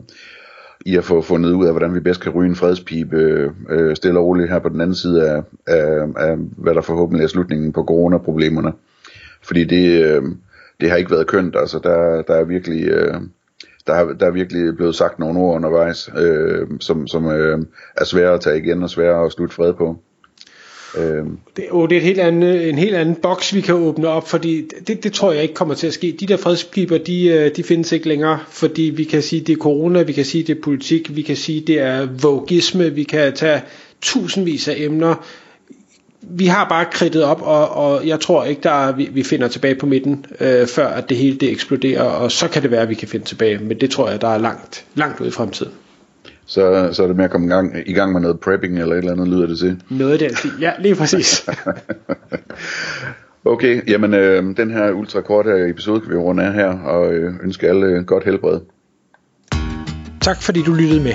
i 0.87 0.97
at 0.97 1.05
få 1.05 1.23
fundet 1.23 1.53
ud 1.53 1.67
af, 1.67 1.73
hvordan 1.73 1.95
vi 1.95 2.01
bedst 2.01 2.21
kan 2.21 2.33
ryge 2.33 2.49
en 2.49 2.57
fredspipe 2.57 3.53
øh, 3.71 3.97
stille 3.97 4.19
og 4.19 4.27
roligt 4.27 4.51
her 4.51 4.59
på 4.59 4.69
den 4.69 4.81
anden 4.81 4.95
side 4.95 5.31
af, 5.31 5.43
af, 5.67 6.07
af, 6.17 6.37
hvad 6.37 6.75
der 6.75 6.81
forhåbentlig 6.81 7.25
er 7.25 7.29
slutningen 7.29 7.73
på 7.73 7.85
coronaproblemerne. 7.85 8.73
Fordi 9.47 9.65
det, 9.65 10.03
øh, 10.03 10.23
det 10.81 10.91
har 10.91 10.97
ikke 10.97 11.11
været 11.11 11.27
kønt, 11.27 11.57
altså 11.57 11.79
der, 11.83 12.23
der 12.23 12.35
er 12.35 12.45
virkelig... 12.45 12.85
Øh, 12.85 13.15
der 13.87 13.95
er, 13.95 14.13
der 14.13 14.27
er 14.27 14.31
virkelig 14.31 14.77
blevet 14.77 14.95
sagt 14.95 15.19
nogle 15.19 15.41
ord 15.41 15.57
undervejs, 15.57 16.11
øh, 16.19 16.67
som, 16.81 17.07
som 17.07 17.27
øh, 17.27 17.59
er 17.97 18.05
svære 18.05 18.35
at 18.35 18.41
tage 18.41 18.59
igen 18.59 18.83
og 18.83 18.91
svære 18.91 19.25
at 19.25 19.33
slutte 19.33 19.55
fred 19.55 19.75
på. 19.75 19.97
Øh. 20.99 21.25
Det, 21.57 21.65
oh, 21.71 21.89
det 21.89 21.97
er 21.97 22.01
et 22.01 22.07
helt 22.07 22.21
andet, 22.21 22.69
en 22.69 22.79
helt 22.79 22.95
anden 22.95 23.15
boks, 23.15 23.55
vi 23.55 23.61
kan 23.61 23.75
åbne 23.75 24.09
op, 24.09 24.29
fordi 24.29 24.69
det, 24.87 25.05
det 25.05 25.13
tror 25.13 25.33
jeg 25.33 25.43
ikke 25.43 25.55
kommer 25.55 25.75
til 25.75 25.87
at 25.87 25.95
ske. 25.95 26.17
De 26.21 26.27
der 26.27 26.37
fredspiber, 26.37 26.99
de, 26.99 27.27
øh, 27.27 27.51
de 27.57 27.63
findes 27.63 27.93
ikke 27.93 28.09
længere, 28.09 28.39
fordi 28.49 28.83
vi 28.83 29.05
kan 29.05 29.23
sige, 29.23 29.41
det 29.41 29.53
er 29.53 29.57
corona, 29.57 30.03
vi 30.03 30.13
kan 30.13 30.25
sige, 30.25 30.45
det 30.45 30.57
er 30.57 30.63
politik, 30.63 31.17
vi 31.17 31.23
kan 31.23 31.37
sige, 31.37 31.61
det 31.61 31.81
er 31.81 32.09
vogisme, 32.23 32.95
vi 32.95 33.03
kan 33.03 33.33
tage 33.33 33.63
tusindvis 34.03 34.69
af 34.69 34.75
emner. 34.79 35.27
Vi 36.31 36.47
har 36.47 36.69
bare 36.69 36.85
kridtet 36.85 37.25
op, 37.25 37.43
og, 37.43 37.71
og 37.71 38.07
jeg 38.07 38.21
tror 38.21 38.45
ikke, 38.45 38.63
der 38.63 38.93
vi, 38.93 39.09
vi 39.13 39.23
finder 39.23 39.49
tilbage 39.49 39.75
på 39.75 39.87
midten, 39.87 40.27
øh, 40.41 40.67
før 40.67 40.89
at 40.89 41.09
det 41.09 41.17
hele 41.17 41.37
det 41.37 41.51
eksploderer, 41.51 42.03
og 42.03 42.33
så 42.33 42.49
kan 42.49 42.63
det 42.63 42.71
være, 42.71 42.83
at 42.83 42.89
vi 42.89 42.95
kan 42.95 43.09
finde 43.09 43.27
tilbage, 43.27 43.59
men 43.59 43.81
det 43.81 43.91
tror 43.91 44.11
jeg, 44.11 44.21
der 44.21 44.29
er 44.29 44.39
langt, 44.39 44.85
langt 44.95 45.21
ud 45.21 45.27
i 45.27 45.31
fremtiden 45.31 45.73
så, 46.47 46.89
så 46.93 47.03
er 47.03 47.07
det 47.07 47.17
med 47.17 47.25
at 47.25 47.31
komme 47.31 47.47
i 47.47 47.51
gang, 47.51 47.89
i 47.89 47.93
gang 47.93 48.13
med 48.13 48.21
noget 48.21 48.41
prepping 48.41 48.79
eller 48.79 48.95
et 48.95 48.99
eller 48.99 49.13
andet, 49.13 49.29
lyder 49.29 49.47
det 49.47 49.59
til. 49.59 49.81
Noget 49.91 50.13
af 50.13 50.19
det, 50.19 50.47
ja, 50.61 50.73
lige 50.79 50.95
præcis. 50.95 51.49
okay, 53.45 53.91
jamen 53.91 54.15
øh, 54.15 54.57
den 54.57 54.71
her 54.71 54.93
ultrakorte 54.93 55.69
episode 55.71 56.01
kan 56.01 56.11
vi 56.11 56.17
runde 56.17 56.43
af 56.43 56.53
her, 56.53 56.79
og 56.79 57.13
øh, 57.13 57.35
ønske 57.43 57.69
alle 57.69 58.05
godt 58.05 58.25
helbred. 58.25 58.61
Tak 60.21 60.43
fordi 60.43 60.63
du 60.63 60.73
lyttede 60.73 61.03
med. 61.03 61.15